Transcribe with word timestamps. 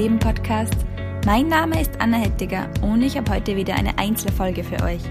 Leben 0.00 0.18
Podcast. 0.18 0.76
Mein 1.26 1.48
Name 1.48 1.78
ist 1.78 1.90
Anna 1.98 2.16
Hettiger 2.16 2.70
und 2.80 3.02
ich 3.02 3.18
habe 3.18 3.30
heute 3.30 3.54
wieder 3.54 3.74
eine 3.74 3.98
Einzelfolge 3.98 4.64
für 4.64 4.82
euch. 4.82 5.02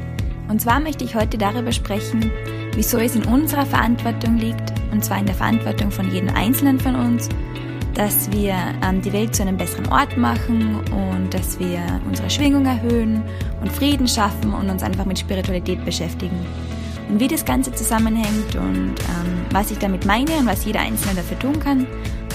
Und 0.48 0.62
zwar 0.62 0.80
möchte 0.80 1.04
ich 1.04 1.14
heute 1.14 1.38
darüber 1.38 1.72
sprechen, 1.72 2.32
wieso 2.74 2.98
es 2.98 3.16
in 3.16 3.24
unserer 3.26 3.68
Verantwortung 3.68 4.38
liegt, 4.38 4.74
und 4.92 5.06
zwar 5.06 5.20
in 5.20 5.28
der 5.28 5.36
Verantwortung 5.36 5.92
von 5.92 6.12
jedem 6.12 6.36
Einzelnen 6.36 6.80
von 6.80 6.96
uns, 6.96 7.30
dass 7.94 8.32
wir 8.32 8.56
ähm, 8.84 9.00
die 9.04 9.14
Welt 9.14 9.36
zu 9.36 9.44
einem 9.44 9.58
besseren 9.58 9.86
Ort 9.90 10.18
machen 10.18 10.78
und 10.92 11.36
dass 11.36 11.60
wir 11.60 11.82
unsere 12.08 12.32
Schwingung 12.32 12.66
erhöhen 12.66 13.22
und 13.62 13.72
Frieden 13.72 14.08
schaffen 14.08 14.56
und 14.56 14.72
uns 14.72 14.82
einfach 14.82 15.06
mit 15.06 15.20
Spiritualität 15.20 15.86
beschäftigen. 15.86 16.44
Und 17.10 17.20
wie 17.20 17.28
das 17.28 17.46
Ganze 17.46 17.72
zusammenhängt 17.74 18.56
und 18.56 18.96
ähm, 18.98 19.46
was 19.52 19.70
ich 19.70 19.78
damit 19.78 20.08
meine 20.08 20.32
und 20.40 20.48
was 20.48 20.66
jeder 20.66 20.80
Einzelne 20.80 21.18
dafür 21.18 21.38
tun 21.38 21.60
kann, 21.60 21.86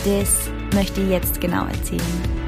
das 0.05 0.51
möchte 0.73 1.01
ich 1.01 1.09
jetzt 1.09 1.41
genau 1.41 1.65
erzählen. 1.65 2.44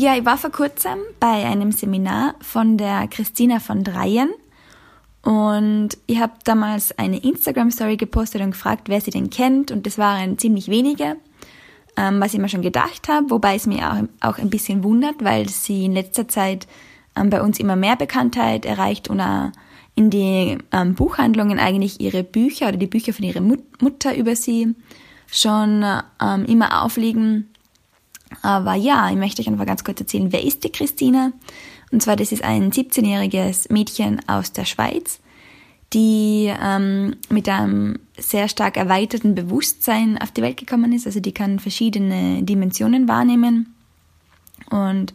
Ja, 0.00 0.16
ich 0.16 0.24
war 0.24 0.38
vor 0.38 0.48
kurzem 0.48 0.98
bei 1.20 1.44
einem 1.44 1.72
Seminar 1.72 2.34
von 2.40 2.78
der 2.78 3.06
Christina 3.06 3.60
von 3.60 3.84
Dreien 3.84 4.30
und 5.22 5.90
ich 6.06 6.18
habe 6.18 6.32
damals 6.44 6.98
eine 6.98 7.18
Instagram-Story 7.18 7.98
gepostet 7.98 8.40
und 8.40 8.52
gefragt, 8.52 8.88
wer 8.88 9.02
sie 9.02 9.10
denn 9.10 9.28
kennt. 9.28 9.70
Und 9.70 9.84
das 9.84 9.98
waren 9.98 10.38
ziemlich 10.38 10.68
wenige, 10.68 11.16
ähm, 11.98 12.18
was 12.18 12.32
ich 12.32 12.40
mir 12.40 12.48
schon 12.48 12.62
gedacht 12.62 13.08
habe, 13.08 13.28
wobei 13.28 13.56
es 13.56 13.66
mir 13.66 13.92
auch, 13.92 14.26
auch 14.26 14.38
ein 14.38 14.48
bisschen 14.48 14.84
wundert, 14.84 15.22
weil 15.22 15.50
sie 15.50 15.84
in 15.84 15.92
letzter 15.92 16.26
Zeit 16.26 16.66
ähm, 17.14 17.28
bei 17.28 17.42
uns 17.42 17.60
immer 17.60 17.76
mehr 17.76 17.96
Bekanntheit 17.96 18.64
erreicht 18.64 19.10
und 19.10 19.20
auch 19.20 19.50
in 19.96 20.08
die 20.08 20.56
ähm, 20.72 20.94
Buchhandlungen 20.94 21.58
eigentlich 21.58 22.00
ihre 22.00 22.24
Bücher 22.24 22.68
oder 22.68 22.78
die 22.78 22.86
Bücher 22.86 23.12
von 23.12 23.26
ihrer 23.26 23.42
Mut 23.42 23.82
Mutter 23.82 24.16
über 24.16 24.34
sie 24.34 24.74
schon 25.26 25.84
ähm, 26.22 26.46
immer 26.46 26.84
aufliegen 26.84 27.50
aber 28.42 28.74
ja, 28.74 29.10
ich 29.10 29.16
möchte 29.16 29.42
euch 29.42 29.48
einfach 29.48 29.66
ganz 29.66 29.84
kurz 29.84 30.00
erzählen, 30.00 30.32
wer 30.32 30.44
ist 30.44 30.64
die 30.64 30.72
Christina? 30.72 31.32
Und 31.92 32.02
zwar, 32.02 32.16
das 32.16 32.32
ist 32.32 32.44
ein 32.44 32.70
17-jähriges 32.70 33.72
Mädchen 33.72 34.20
aus 34.28 34.52
der 34.52 34.64
Schweiz, 34.64 35.20
die 35.92 36.52
ähm, 36.62 37.16
mit 37.28 37.48
einem 37.48 37.98
sehr 38.16 38.48
stark 38.48 38.76
erweiterten 38.76 39.34
Bewusstsein 39.34 40.18
auf 40.18 40.30
die 40.30 40.42
Welt 40.42 40.56
gekommen 40.56 40.92
ist. 40.92 41.06
Also 41.06 41.20
die 41.20 41.32
kann 41.32 41.58
verschiedene 41.58 42.42
Dimensionen 42.44 43.08
wahrnehmen. 43.08 43.74
Und 44.70 45.12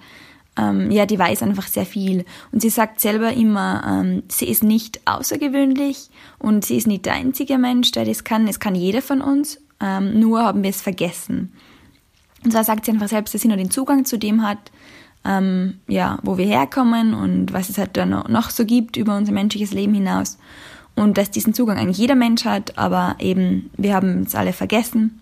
ähm, 0.57 0.91
ja, 0.91 1.05
die 1.05 1.19
weiß 1.19 1.43
einfach 1.43 1.67
sehr 1.67 1.85
viel. 1.85 2.25
Und 2.51 2.61
sie 2.61 2.69
sagt 2.69 2.99
selber 2.99 3.33
immer, 3.33 3.83
ähm, 3.87 4.23
sie 4.27 4.49
ist 4.49 4.63
nicht 4.63 4.99
außergewöhnlich 5.05 6.09
und 6.39 6.65
sie 6.65 6.77
ist 6.77 6.87
nicht 6.87 7.05
der 7.05 7.13
einzige 7.13 7.57
Mensch, 7.57 7.91
der 7.91 8.05
das 8.05 8.23
kann. 8.23 8.47
Es 8.47 8.59
kann 8.59 8.75
jeder 8.75 9.01
von 9.01 9.21
uns, 9.21 9.59
ähm, 9.81 10.19
nur 10.19 10.43
haben 10.43 10.63
wir 10.63 10.69
es 10.69 10.81
vergessen. 10.81 11.53
Und 12.45 12.51
zwar 12.51 12.63
sagt 12.63 12.85
sie 12.85 12.91
einfach 12.91 13.09
selbst, 13.09 13.33
dass 13.33 13.41
sie 13.41 13.47
nur 13.47 13.57
den 13.57 13.71
Zugang 13.71 14.05
zu 14.05 14.19
dem 14.19 14.43
hat, 14.43 14.71
ähm, 15.25 15.79
ja, 15.87 16.19
wo 16.21 16.37
wir 16.37 16.45
herkommen 16.45 17.15
und 17.15 17.51
was 17.51 17.69
es 17.69 17.79
halt 17.79 17.97
dann 17.97 18.11
noch 18.11 18.51
so 18.51 18.65
gibt 18.65 18.97
über 18.97 19.17
unser 19.17 19.31
menschliches 19.31 19.73
Leben 19.73 19.95
hinaus. 19.95 20.37
Und 20.95 21.17
dass 21.17 21.31
diesen 21.31 21.55
Zugang 21.55 21.77
eigentlich 21.77 21.97
jeder 21.97 22.13
Mensch 22.13 22.45
hat, 22.45 22.77
aber 22.77 23.15
eben, 23.19 23.71
wir 23.75 23.95
haben 23.95 24.21
es 24.21 24.35
alle 24.35 24.53
vergessen. 24.53 25.19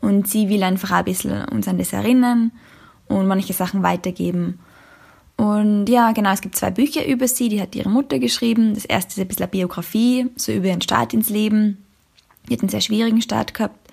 Und 0.00 0.28
sie 0.28 0.48
will 0.48 0.62
einfach 0.62 0.92
ein 0.92 1.04
bisschen 1.04 1.44
uns 1.46 1.66
an 1.66 1.76
das 1.76 1.92
erinnern 1.92 2.52
und 3.06 3.26
manche 3.26 3.52
Sachen 3.52 3.82
weitergeben. 3.82 4.60
Und 5.36 5.86
ja, 5.86 6.12
genau, 6.12 6.30
es 6.30 6.40
gibt 6.40 6.54
zwei 6.54 6.70
Bücher 6.70 7.04
über 7.04 7.26
sie, 7.26 7.48
die 7.48 7.60
hat 7.60 7.74
ihre 7.74 7.88
Mutter 7.88 8.20
geschrieben. 8.20 8.74
Das 8.74 8.84
erste 8.84 9.10
ist 9.10 9.18
ein 9.18 9.26
bisschen 9.26 9.42
eine 9.42 9.50
Biografie, 9.50 10.28
so 10.36 10.52
über 10.52 10.66
ihren 10.68 10.82
Start 10.82 11.12
ins 11.12 11.30
Leben. 11.30 11.84
Die 12.48 12.54
hat 12.54 12.60
einen 12.60 12.68
sehr 12.68 12.80
schwierigen 12.80 13.20
Start 13.20 13.54
gehabt. 13.54 13.89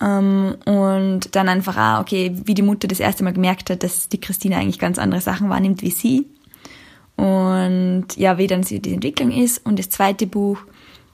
Ähm, 0.00 0.56
und 0.64 1.34
dann 1.34 1.48
einfach 1.48 1.76
auch, 1.76 2.00
okay, 2.00 2.32
wie 2.44 2.54
die 2.54 2.62
Mutter 2.62 2.88
das 2.88 3.00
erste 3.00 3.24
Mal 3.24 3.32
gemerkt 3.32 3.70
hat, 3.70 3.82
dass 3.82 4.08
die 4.08 4.20
Christine 4.20 4.56
eigentlich 4.56 4.78
ganz 4.78 4.98
andere 4.98 5.20
Sachen 5.20 5.50
wahrnimmt 5.50 5.82
wie 5.82 5.90
sie. 5.90 6.26
Und 7.16 8.06
ja, 8.16 8.38
wie 8.38 8.46
dann 8.46 8.62
die 8.62 8.94
Entwicklung 8.94 9.30
ist. 9.30 9.64
Und 9.66 9.78
das 9.78 9.90
zweite 9.90 10.26
Buch, 10.26 10.58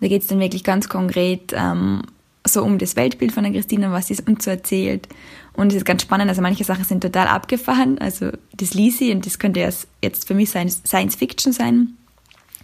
da 0.00 0.08
geht 0.08 0.22
es 0.22 0.28
dann 0.28 0.38
wirklich 0.38 0.62
ganz 0.62 0.88
konkret 0.88 1.52
ähm, 1.52 2.02
so 2.46 2.62
um 2.62 2.78
das 2.78 2.94
Weltbild 2.96 3.32
von 3.32 3.42
der 3.42 3.52
Christine, 3.52 3.90
was 3.90 4.06
sie 4.06 4.16
uns 4.26 4.44
so 4.44 4.50
erzählt. 4.50 5.08
Und 5.54 5.68
es 5.68 5.76
ist 5.76 5.84
ganz 5.84 6.02
spannend, 6.02 6.28
also 6.28 6.42
manche 6.42 6.64
Sachen 6.64 6.84
sind 6.84 7.00
total 7.00 7.26
abgefahren. 7.26 7.98
Also 7.98 8.30
das 8.54 8.74
ließ 8.74 8.98
sie 8.98 9.10
und 9.10 9.26
das 9.26 9.38
könnte 9.38 9.60
jetzt 10.02 10.28
für 10.28 10.34
mich 10.34 10.50
Science 10.50 11.16
Fiction 11.16 11.52
sein. 11.52 11.96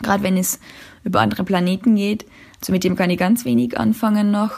Gerade 0.03 0.23
wenn 0.23 0.37
es 0.37 0.61
über 1.05 1.21
andere 1.21 1.43
Planeten 1.45 1.97
geht. 1.97 2.27
Also 2.61 2.73
mit 2.73 2.85
dem 2.85 2.97
kann 2.97 3.11
ich 3.11 3.19
ganz 3.19 3.45
wenig 3.45 3.79
anfangen 3.79 4.31
noch. 4.31 4.53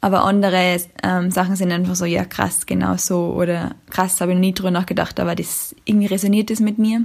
Aber 0.00 0.24
andere 0.24 0.80
ähm, 1.02 1.30
Sachen 1.30 1.56
sind 1.56 1.72
einfach 1.72 1.94
so, 1.94 2.06
ja 2.06 2.24
krass, 2.24 2.64
genau 2.66 2.96
so. 2.96 3.34
Oder 3.34 3.74
krass, 3.90 4.20
habe 4.20 4.32
ich 4.32 4.36
noch 4.36 4.40
nie 4.40 4.54
drüber 4.54 4.70
nachgedacht, 4.70 5.20
aber 5.20 5.34
das 5.34 5.74
irgendwie 5.84 6.06
resoniert 6.06 6.50
das 6.50 6.60
mit 6.60 6.78
mir. 6.78 7.04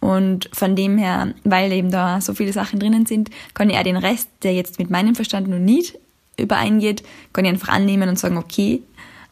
Und 0.00 0.48
von 0.52 0.74
dem 0.74 0.98
her, 0.98 1.34
weil 1.44 1.72
eben 1.72 1.90
da 1.90 2.20
so 2.20 2.34
viele 2.34 2.52
Sachen 2.52 2.80
drinnen 2.80 3.06
sind, 3.06 3.30
kann 3.54 3.70
ich 3.70 3.76
auch 3.76 3.82
den 3.82 3.96
Rest, 3.96 4.28
der 4.42 4.52
jetzt 4.52 4.78
mit 4.78 4.90
meinem 4.90 5.14
Verstand 5.14 5.48
noch 5.48 5.58
nicht 5.58 5.98
übereingeht, 6.38 7.02
kann 7.32 7.44
ich 7.44 7.52
einfach 7.52 7.68
annehmen 7.68 8.08
und 8.08 8.18
sagen, 8.18 8.36
okay, 8.36 8.82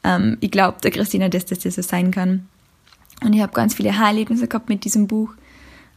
ähm, 0.05 0.37
ich 0.41 0.51
glaube 0.51 0.79
der 0.83 0.91
Christina, 0.91 1.29
dass 1.29 1.47
das, 1.47 1.61
das 1.61 1.75
so 1.75 1.83
sein 1.83 2.11
kann. 2.11 2.49
Und 3.23 3.33
ich 3.33 3.43
habe 3.43 3.53
ganz 3.53 3.75
viele 3.75 3.99
Haarerlebnisse 3.99 4.49
gehabt 4.49 4.69
mit 4.69 4.85
diesem 4.85 5.07
Buch. 5.07 5.31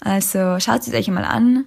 Also 0.02 0.60
schaut 0.60 0.82
es 0.82 0.94
euch 0.94 1.08
einmal 1.08 1.26
an. 1.26 1.66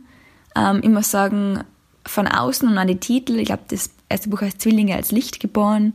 Ähm, 0.54 0.80
ich 0.82 0.90
muss 0.90 1.10
sagen, 1.10 1.60
von 2.04 2.26
außen 2.26 2.68
und 2.68 2.78
an 2.78 2.88
die 2.88 2.98
Titel, 2.98 3.38
ich 3.38 3.46
glaube, 3.46 3.62
das 3.68 3.90
erste 4.08 4.28
Buch 4.28 4.40
heißt 4.40 4.60
Zwillinge 4.60 4.94
als 4.94 5.12
Licht 5.12 5.40
geboren, 5.40 5.94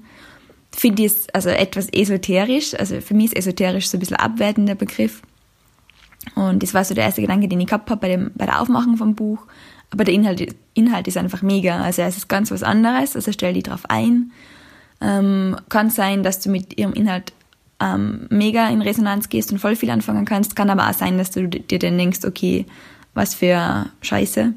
finde 0.72 1.04
ich 1.04 1.12
es 1.12 1.30
also 1.30 1.50
etwas 1.50 1.90
esoterisch. 1.92 2.74
Also 2.76 3.02
für 3.02 3.14
mich 3.14 3.28
ist 3.28 3.36
esoterisch 3.36 3.90
so 3.90 3.98
ein 3.98 4.00
bisschen 4.00 4.18
abwertender 4.18 4.76
Begriff. 4.76 5.22
Und 6.36 6.62
das 6.64 6.74
war 6.74 6.84
so 6.84 6.94
der 6.94 7.06
erste 7.06 7.22
Gedanke, 7.22 7.48
den 7.48 7.60
ich 7.60 7.68
gehabt 7.68 7.90
habe 7.90 8.02
bei, 8.02 8.10
dem, 8.10 8.32
bei 8.36 8.46
der 8.46 8.62
Aufmachung 8.62 8.98
vom 8.98 9.16
Buch. 9.16 9.46
Aber 9.90 10.04
der 10.04 10.14
Inhalt, 10.14 10.56
Inhalt 10.74 11.08
ist 11.08 11.18
einfach 11.18 11.42
mega. 11.42 11.82
Also 11.82 12.02
es 12.04 12.18
ist 12.18 12.30
ganz 12.30 12.52
was 12.52 12.64
anderes, 12.64 13.16
also 13.16 13.32
stell 13.32 13.54
dich 13.54 13.64
drauf 13.64 13.84
ein. 13.90 14.32
Ähm, 15.02 15.58
kann 15.70 15.90
sein, 15.90 16.24
dass 16.24 16.40
du 16.40 16.50
mit 16.50 16.78
ihrem 16.78 16.94
Inhalt 16.94 17.34
ähm, 17.82 18.28
mega 18.30 18.70
in 18.70 18.82
Resonanz 18.82 19.30
gehst 19.30 19.52
und 19.52 19.58
voll 19.60 19.76
viel 19.76 19.90
anfangen 19.90 20.26
kannst. 20.26 20.56
Kann 20.56 20.70
aber 20.70 20.90
auch 20.90 20.94
sein, 20.94 21.18
dass 21.18 21.32
du 21.32 21.48
dir 21.48 21.80
dann 21.80 21.98
denkst, 21.98 22.20
okay, 22.26 22.66
was 23.14 23.34
für 23.34 23.88
Scheiße. 24.02 24.54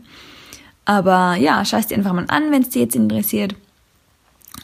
Aber 0.85 1.37
ja, 1.37 1.65
schau 1.65 1.79
es 1.79 1.87
dir 1.87 1.97
einfach 1.97 2.13
mal 2.13 2.27
an, 2.29 2.51
wenn 2.51 2.63
es 2.63 2.71
dir 2.71 2.83
jetzt 2.83 2.97
interessiert. 2.97 3.55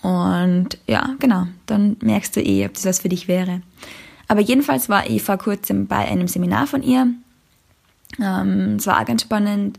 Und 0.03 0.79
ja, 0.87 1.15
genau, 1.19 1.47
dann 1.67 1.97
merkst 2.01 2.37
du 2.37 2.41
eh, 2.41 2.67
ob 2.67 2.75
das 2.75 2.85
was 2.85 3.01
für 3.01 3.09
dich 3.09 3.29
wäre. 3.29 3.63
Aber 4.29 4.41
jedenfalls 4.41 4.89
war 4.89 5.09
ich 5.09 5.23
vor 5.23 5.39
kurzem 5.39 5.87
bei 5.87 5.97
einem 5.97 6.29
Seminar 6.29 6.67
von 6.67 6.83
ihr. 6.83 7.09
Ähm, 8.21 8.77
es 8.77 8.87
war 8.87 9.01
auch 9.01 9.05
ganz 9.05 9.23
spannend. 9.23 9.79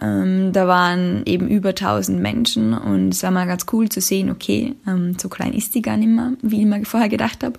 Ähm, 0.00 0.52
da 0.52 0.68
waren 0.68 1.22
eben 1.26 1.48
über 1.48 1.70
1000 1.70 2.20
Menschen 2.20 2.72
und 2.72 3.08
es 3.10 3.22
war 3.22 3.32
mal 3.32 3.46
ganz 3.46 3.66
cool 3.72 3.88
zu 3.88 4.00
sehen, 4.00 4.30
okay, 4.30 4.74
ähm, 4.86 5.18
so 5.18 5.28
klein 5.28 5.52
ist 5.52 5.74
die 5.74 5.82
gar 5.82 5.96
nicht 5.96 6.08
mehr, 6.08 6.34
wie 6.40 6.60
ich 6.60 6.66
mir 6.66 6.84
vorher 6.84 7.08
gedacht 7.08 7.42
habe. 7.42 7.58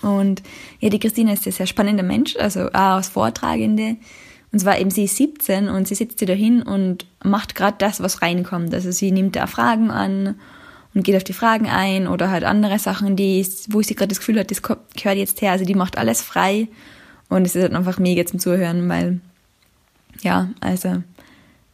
Und 0.00 0.42
ja, 0.80 0.88
die 0.88 0.98
Christine 0.98 1.34
ist 1.34 1.46
ein 1.46 1.52
sehr 1.52 1.66
spannender 1.66 2.02
Mensch, 2.02 2.36
also 2.36 2.68
auch 2.68 2.96
als 2.96 3.08
Vortragende 3.08 3.96
und 4.54 4.60
zwar 4.60 4.78
eben, 4.78 4.90
sie 4.90 5.06
ist 5.06 5.16
17 5.16 5.68
und 5.68 5.88
sie 5.88 5.96
sitzt 5.96 6.22
da 6.22 6.32
hin 6.32 6.62
und 6.62 7.06
macht 7.24 7.56
gerade 7.56 7.74
das, 7.76 8.00
was 8.00 8.22
reinkommt. 8.22 8.72
Also 8.72 8.92
sie 8.92 9.10
nimmt 9.10 9.34
da 9.34 9.48
Fragen 9.48 9.90
an 9.90 10.36
und 10.94 11.02
geht 11.02 11.16
auf 11.16 11.24
die 11.24 11.32
Fragen 11.32 11.66
ein 11.66 12.06
oder 12.06 12.30
halt 12.30 12.44
andere 12.44 12.78
Sachen, 12.78 13.16
die, 13.16 13.44
wo 13.70 13.82
sie 13.82 13.96
gerade 13.96 14.10
das 14.10 14.20
Gefühl 14.20 14.38
hat, 14.38 14.52
das 14.52 14.62
gehört 14.62 15.16
jetzt 15.16 15.42
her. 15.42 15.50
Also 15.50 15.64
die 15.64 15.74
macht 15.74 15.98
alles 15.98 16.22
frei 16.22 16.68
und 17.28 17.44
es 17.44 17.56
ist 17.56 17.62
halt 17.62 17.74
einfach 17.74 17.98
mega 17.98 18.24
zum 18.26 18.38
Zuhören, 18.38 18.88
weil, 18.88 19.18
ja, 20.22 20.50
also 20.60 21.02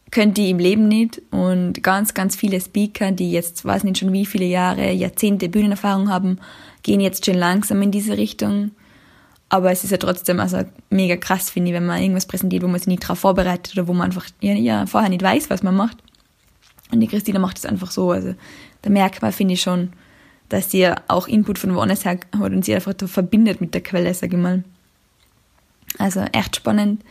könnt 0.09 0.39
die 0.39 0.49
im 0.49 0.57
Leben 0.57 0.87
nicht 0.87 1.21
und 1.29 1.83
ganz, 1.83 2.15
ganz 2.15 2.35
viele 2.35 2.59
Speaker, 2.59 3.11
die 3.11 3.31
jetzt, 3.31 3.63
weiß 3.63 3.83
nicht 3.83 3.99
schon 3.99 4.11
wie 4.11 4.25
viele 4.25 4.45
Jahre, 4.45 4.91
Jahrzehnte 4.91 5.49
Bühnenerfahrung 5.49 6.09
haben, 6.09 6.39
gehen 6.81 6.99
jetzt 6.99 7.27
schon 7.27 7.35
langsam 7.35 7.79
in 7.83 7.91
diese 7.91 8.17
Richtung 8.17 8.71
aber 9.51 9.69
es 9.69 9.83
ist 9.83 9.91
ja 9.91 9.97
trotzdem 9.97 10.39
also 10.39 10.63
mega 10.89 11.17
krass, 11.17 11.49
finde 11.49 11.69
ich, 11.69 11.75
wenn 11.75 11.85
man 11.85 12.01
irgendwas 12.01 12.25
präsentiert, 12.25 12.63
wo 12.63 12.67
man 12.67 12.79
sich 12.79 12.87
nicht 12.87 13.03
darauf 13.03 13.19
vorbereitet 13.19 13.73
oder 13.73 13.85
wo 13.85 13.93
man 13.93 14.05
einfach 14.05 14.25
ja, 14.39 14.53
ja, 14.53 14.85
vorher 14.85 15.09
nicht 15.09 15.21
weiß, 15.21 15.49
was 15.49 15.61
man 15.61 15.75
macht. 15.75 15.97
Und 16.89 17.01
die 17.01 17.07
Christina 17.07 17.37
macht 17.37 17.57
es 17.57 17.65
einfach 17.65 17.91
so. 17.91 18.11
Also 18.11 18.33
da 18.81 18.89
merkt 18.89 19.21
man, 19.21 19.33
finde 19.33 19.55
ich 19.55 19.61
schon, 19.61 19.91
dass 20.47 20.71
sie 20.71 20.89
auch 21.09 21.27
Input 21.27 21.59
von 21.59 21.75
woanders 21.75 22.05
her 22.05 22.17
hat 22.33 22.51
und 22.53 22.63
sie 22.63 22.73
einfach 22.73 22.93
verbindet 23.05 23.59
mit 23.59 23.73
der 23.73 23.83
Quelle, 23.83 24.13
sage 24.13 24.37
ich 24.37 24.41
mal. 24.41 24.63
Also 25.97 26.21
echt 26.31 26.55
spannend. 26.55 27.03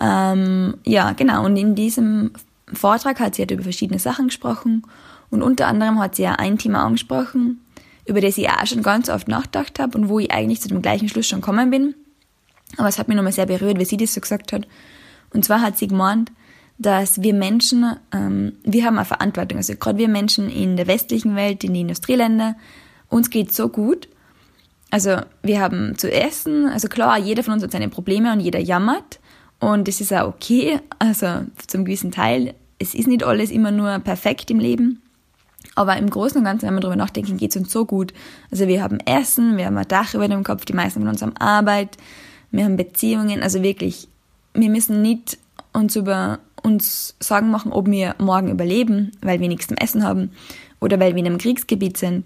Ähm, 0.00 0.76
ja, 0.84 1.14
genau. 1.14 1.44
Und 1.44 1.56
in 1.56 1.74
diesem 1.74 2.30
Vortrag 2.72 3.18
hat 3.18 3.34
sie 3.34 3.42
halt 3.42 3.50
über 3.50 3.64
verschiedene 3.64 3.98
Sachen 3.98 4.28
gesprochen 4.28 4.84
und 5.30 5.42
unter 5.42 5.66
anderem 5.66 5.98
hat 5.98 6.14
sie 6.14 6.22
ja 6.22 6.34
ein 6.34 6.58
Thema 6.58 6.84
angesprochen, 6.84 7.60
über 8.06 8.20
das 8.20 8.38
ich 8.38 8.48
auch 8.48 8.66
schon 8.66 8.82
ganz 8.82 9.08
oft 9.08 9.28
nachgedacht 9.28 9.78
habe 9.78 9.98
und 9.98 10.08
wo 10.08 10.18
ich 10.18 10.30
eigentlich 10.30 10.60
zu 10.60 10.68
dem 10.68 10.82
gleichen 10.82 11.08
Schluss 11.08 11.26
schon 11.26 11.40
gekommen 11.40 11.70
bin. 11.70 11.94
Aber 12.76 12.88
es 12.88 12.98
hat 12.98 13.08
mich 13.08 13.16
nochmal 13.16 13.32
sehr 13.32 13.46
berührt, 13.46 13.78
wie 13.78 13.84
sie 13.84 13.96
das 13.96 14.14
so 14.14 14.20
gesagt 14.20 14.52
hat. 14.52 14.66
Und 15.32 15.44
zwar 15.44 15.60
hat 15.60 15.76
sie 15.78 15.88
gemeint, 15.88 16.32
dass 16.78 17.22
wir 17.22 17.34
Menschen, 17.34 17.96
ähm, 18.12 18.52
wir 18.64 18.84
haben 18.84 18.98
eine 18.98 19.04
Verantwortung. 19.04 19.58
Also 19.58 19.74
gerade 19.76 19.98
wir 19.98 20.08
Menschen 20.08 20.50
in 20.50 20.76
der 20.76 20.86
westlichen 20.86 21.36
Welt, 21.36 21.64
in 21.64 21.72
den 21.72 21.82
Industrieländern, 21.82 22.56
uns 23.08 23.30
geht 23.30 23.54
so 23.54 23.68
gut. 23.68 24.08
Also 24.90 25.18
wir 25.42 25.60
haben 25.60 25.96
zu 25.96 26.12
essen. 26.12 26.66
Also 26.66 26.88
klar, 26.88 27.18
jeder 27.18 27.42
von 27.42 27.54
uns 27.54 27.62
hat 27.62 27.72
seine 27.72 27.88
Probleme 27.88 28.32
und 28.32 28.40
jeder 28.40 28.60
jammert. 28.60 29.20
Und 29.58 29.88
es 29.88 30.00
ist 30.00 30.12
auch 30.12 30.28
okay, 30.28 30.80
also 30.98 31.26
zum 31.66 31.84
gewissen 31.84 32.12
Teil. 32.12 32.54
Es 32.78 32.94
ist 32.94 33.08
nicht 33.08 33.24
alles 33.24 33.50
immer 33.50 33.70
nur 33.70 33.98
perfekt 34.00 34.50
im 34.50 34.60
Leben. 34.60 35.02
Aber 35.76 35.96
im 35.96 36.10
Großen 36.10 36.38
und 36.38 36.44
Ganzen, 36.44 36.66
wenn 36.66 36.74
wir 36.74 36.80
darüber 36.80 36.96
nachdenken, 36.96 37.36
geht 37.36 37.50
es 37.50 37.56
uns 37.56 37.70
so 37.70 37.84
gut. 37.84 38.12
Also 38.50 38.66
wir 38.66 38.82
haben 38.82 38.98
Essen, 39.00 39.56
wir 39.56 39.66
haben 39.66 39.76
ein 39.76 39.86
Dach 39.86 40.14
über 40.14 40.26
dem 40.26 40.42
Kopf, 40.42 40.64
die 40.64 40.72
meisten 40.72 41.00
von 41.00 41.08
uns 41.08 41.22
haben 41.22 41.36
Arbeit, 41.36 41.96
wir 42.50 42.64
haben 42.64 42.76
Beziehungen. 42.76 43.42
Also 43.42 43.62
wirklich, 43.62 44.08
wir 44.54 44.70
müssen 44.70 45.02
nicht 45.02 45.38
uns 45.72 45.94
über 45.94 46.40
uns 46.62 47.14
Sorgen 47.20 47.50
machen, 47.50 47.72
ob 47.72 47.86
wir 47.88 48.16
morgen 48.18 48.50
überleben, 48.50 49.12
weil 49.20 49.38
wir 49.38 49.48
nichts 49.48 49.68
zum 49.68 49.76
Essen 49.76 50.02
haben 50.02 50.30
oder 50.80 50.98
weil 50.98 51.14
wir 51.14 51.20
in 51.20 51.26
einem 51.26 51.38
Kriegsgebiet 51.38 51.98
sind. 51.98 52.24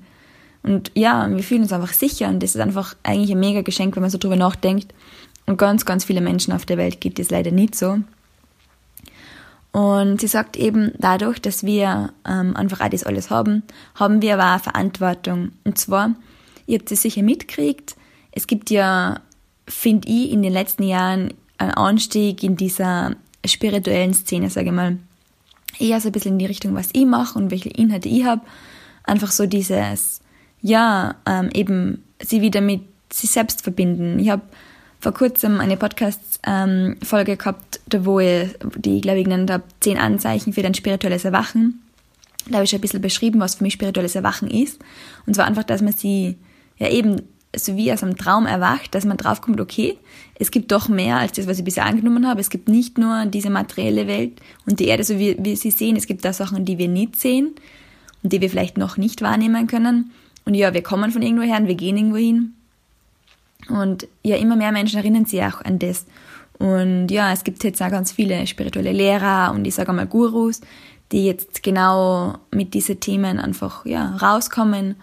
Und 0.62 0.92
ja, 0.94 1.28
wir 1.28 1.42
fühlen 1.42 1.62
uns 1.62 1.72
einfach 1.72 1.92
sicher 1.92 2.28
und 2.28 2.42
das 2.42 2.54
ist 2.54 2.60
einfach 2.60 2.94
eigentlich 3.02 3.32
ein 3.32 3.40
mega 3.40 3.62
Geschenk, 3.62 3.96
wenn 3.96 4.02
man 4.02 4.10
so 4.10 4.18
drüber 4.18 4.36
nachdenkt. 4.36 4.94
Und 5.46 5.56
ganz, 5.56 5.84
ganz 5.84 6.04
viele 6.04 6.20
Menschen 6.20 6.52
auf 6.52 6.66
der 6.66 6.76
Welt 6.76 7.00
gibt 7.00 7.18
es 7.18 7.30
leider 7.30 7.50
nicht 7.50 7.74
so. 7.74 7.98
Und 9.72 10.20
sie 10.20 10.26
sagt 10.26 10.56
eben, 10.56 10.92
dadurch, 10.98 11.40
dass 11.40 11.64
wir 11.64 12.12
ähm, 12.28 12.56
einfach 12.56 12.80
auch 12.80 12.88
das 12.88 13.04
alles 13.04 13.30
haben, 13.30 13.62
haben 13.94 14.20
wir 14.20 14.34
aber 14.34 14.56
auch 14.56 14.64
Verantwortung. 14.64 15.52
Und 15.64 15.78
zwar, 15.78 16.14
ihr 16.66 16.78
habt 16.78 16.90
es 16.90 17.02
sicher 17.02 17.22
mitgekriegt, 17.22 17.96
es 18.32 18.46
gibt 18.46 18.70
ja, 18.70 19.20
finde 19.66 20.08
ich, 20.08 20.30
in 20.30 20.42
den 20.42 20.52
letzten 20.52 20.84
Jahren 20.84 21.34
einen 21.58 21.72
Anstieg 21.72 22.42
in 22.42 22.56
dieser 22.56 23.16
spirituellen 23.44 24.14
Szene, 24.14 24.50
sage 24.50 24.66
ich 24.68 24.74
mal. 24.74 24.98
Eher 25.78 26.00
so 26.00 26.08
ein 26.08 26.12
bisschen 26.12 26.32
in 26.32 26.38
die 26.38 26.46
Richtung, 26.46 26.74
was 26.74 26.90
ich 26.92 27.06
mache 27.06 27.38
und 27.38 27.50
welche 27.50 27.70
Inhalte 27.70 28.08
ich 28.08 28.24
habe. 28.24 28.42
Einfach 29.04 29.30
so 29.30 29.46
dieses, 29.46 30.20
ja, 30.60 31.14
ähm, 31.26 31.48
eben 31.54 32.04
sie 32.20 32.42
wieder 32.42 32.60
mit 32.60 32.82
sich 33.12 33.30
selbst 33.30 33.62
verbinden. 33.62 34.18
Ich 34.18 34.30
habe 34.30 34.42
vor 35.00 35.12
kurzem 35.12 35.60
eine 35.60 35.76
Podcast-Folge 35.76 37.32
ähm, 37.32 37.38
gehabt, 37.38 37.80
wo 38.00 38.20
ich, 38.20 38.50
die 38.76 38.96
ich 38.96 39.02
glaube 39.02 39.18
ich 39.18 39.24
genannt 39.24 39.50
habe, 39.50 39.64
zehn 39.80 39.98
Anzeichen 39.98 40.52
für 40.52 40.62
dein 40.62 40.74
spirituelles 40.74 41.24
Erwachen. 41.24 41.82
Da 42.48 42.56
habe 42.56 42.64
ich 42.64 42.74
ein 42.74 42.80
bisschen 42.80 43.00
beschrieben, 43.00 43.40
was 43.40 43.56
für 43.56 43.64
mich 43.64 43.74
spirituelles 43.74 44.14
Erwachen 44.14 44.50
ist. 44.50 44.80
Und 45.26 45.34
zwar 45.34 45.46
einfach, 45.46 45.64
dass 45.64 45.82
man 45.82 45.92
sie 45.92 46.36
ja 46.78 46.88
eben 46.88 47.22
so 47.56 47.76
wie 47.76 47.92
aus 47.92 48.02
einem 48.02 48.16
Traum 48.16 48.46
erwacht, 48.46 48.94
dass 48.94 49.04
man 49.04 49.16
draufkommt, 49.16 49.60
okay, 49.60 49.98
es 50.38 50.50
gibt 50.50 50.70
doch 50.70 50.88
mehr 50.88 51.16
als 51.16 51.32
das, 51.32 51.46
was 51.46 51.58
ich 51.58 51.64
bisher 51.64 51.84
angenommen 51.84 52.26
habe. 52.28 52.40
Es 52.40 52.50
gibt 52.50 52.68
nicht 52.68 52.96
nur 52.96 53.26
diese 53.26 53.50
materielle 53.50 54.06
Welt 54.06 54.40
und 54.66 54.80
die 54.80 54.86
Erde, 54.86 55.02
so 55.02 55.18
wie 55.18 55.36
wir 55.38 55.56
sie 55.56 55.70
sehen. 55.70 55.96
Es 55.96 56.06
gibt 56.06 56.24
da 56.24 56.32
Sachen, 56.32 56.64
die 56.64 56.78
wir 56.78 56.88
nicht 56.88 57.16
sehen 57.16 57.54
und 58.22 58.32
die 58.32 58.40
wir 58.40 58.50
vielleicht 58.50 58.78
noch 58.78 58.96
nicht 58.96 59.22
wahrnehmen 59.22 59.66
können. 59.66 60.12
Und 60.44 60.54
ja, 60.54 60.72
wir 60.74 60.82
kommen 60.82 61.10
von 61.10 61.22
irgendwo 61.22 61.42
her 61.42 61.58
und 61.58 61.66
wir 61.68 61.74
gehen 61.74 61.96
irgendwo 61.96 62.18
hin. 62.18 62.54
Und 63.70 64.06
ja, 64.22 64.36
immer 64.36 64.56
mehr 64.56 64.72
Menschen 64.72 64.98
erinnern 64.98 65.24
sich 65.24 65.42
auch 65.42 65.62
an 65.62 65.78
das. 65.78 66.06
Und 66.58 67.08
ja, 67.08 67.32
es 67.32 67.44
gibt 67.44 67.64
jetzt 67.64 67.80
auch 67.80 67.90
ganz 67.90 68.12
viele 68.12 68.46
spirituelle 68.46 68.92
Lehrer 68.92 69.52
und 69.54 69.66
ich 69.66 69.74
sage 69.74 69.88
einmal 69.88 70.06
Gurus, 70.06 70.60
die 71.10 71.24
jetzt 71.24 71.62
genau 71.62 72.34
mit 72.50 72.74
diesen 72.74 73.00
Themen 73.00 73.38
einfach 73.38 73.86
ja, 73.86 74.16
rauskommen. 74.16 74.96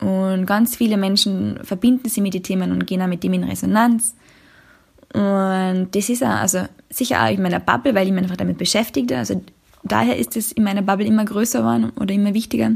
Und 0.00 0.44
ganz 0.44 0.76
viele 0.76 0.98
Menschen 0.98 1.58
verbinden 1.62 2.10
sie 2.10 2.20
mit 2.20 2.34
den 2.34 2.42
Themen 2.42 2.72
und 2.72 2.86
gehen 2.86 3.00
auch 3.00 3.06
mit 3.06 3.22
dem 3.22 3.32
in 3.32 3.44
Resonanz. 3.44 4.14
Und 5.14 5.88
das 5.92 6.10
ist 6.10 6.22
auch, 6.22 6.28
also 6.28 6.66
sicher 6.90 7.24
auch 7.24 7.30
in 7.30 7.40
meiner 7.40 7.60
Bubble, 7.60 7.94
weil 7.94 8.06
ich 8.06 8.12
mich 8.12 8.24
einfach 8.24 8.36
damit 8.36 8.58
beschäftigte. 8.58 9.16
Also 9.16 9.42
daher 9.82 10.18
ist 10.18 10.36
es 10.36 10.52
in 10.52 10.64
meiner 10.64 10.82
Bubble 10.82 11.06
immer 11.06 11.24
größer 11.24 11.60
geworden 11.60 11.92
oder 11.98 12.14
immer 12.14 12.34
wichtiger. 12.34 12.72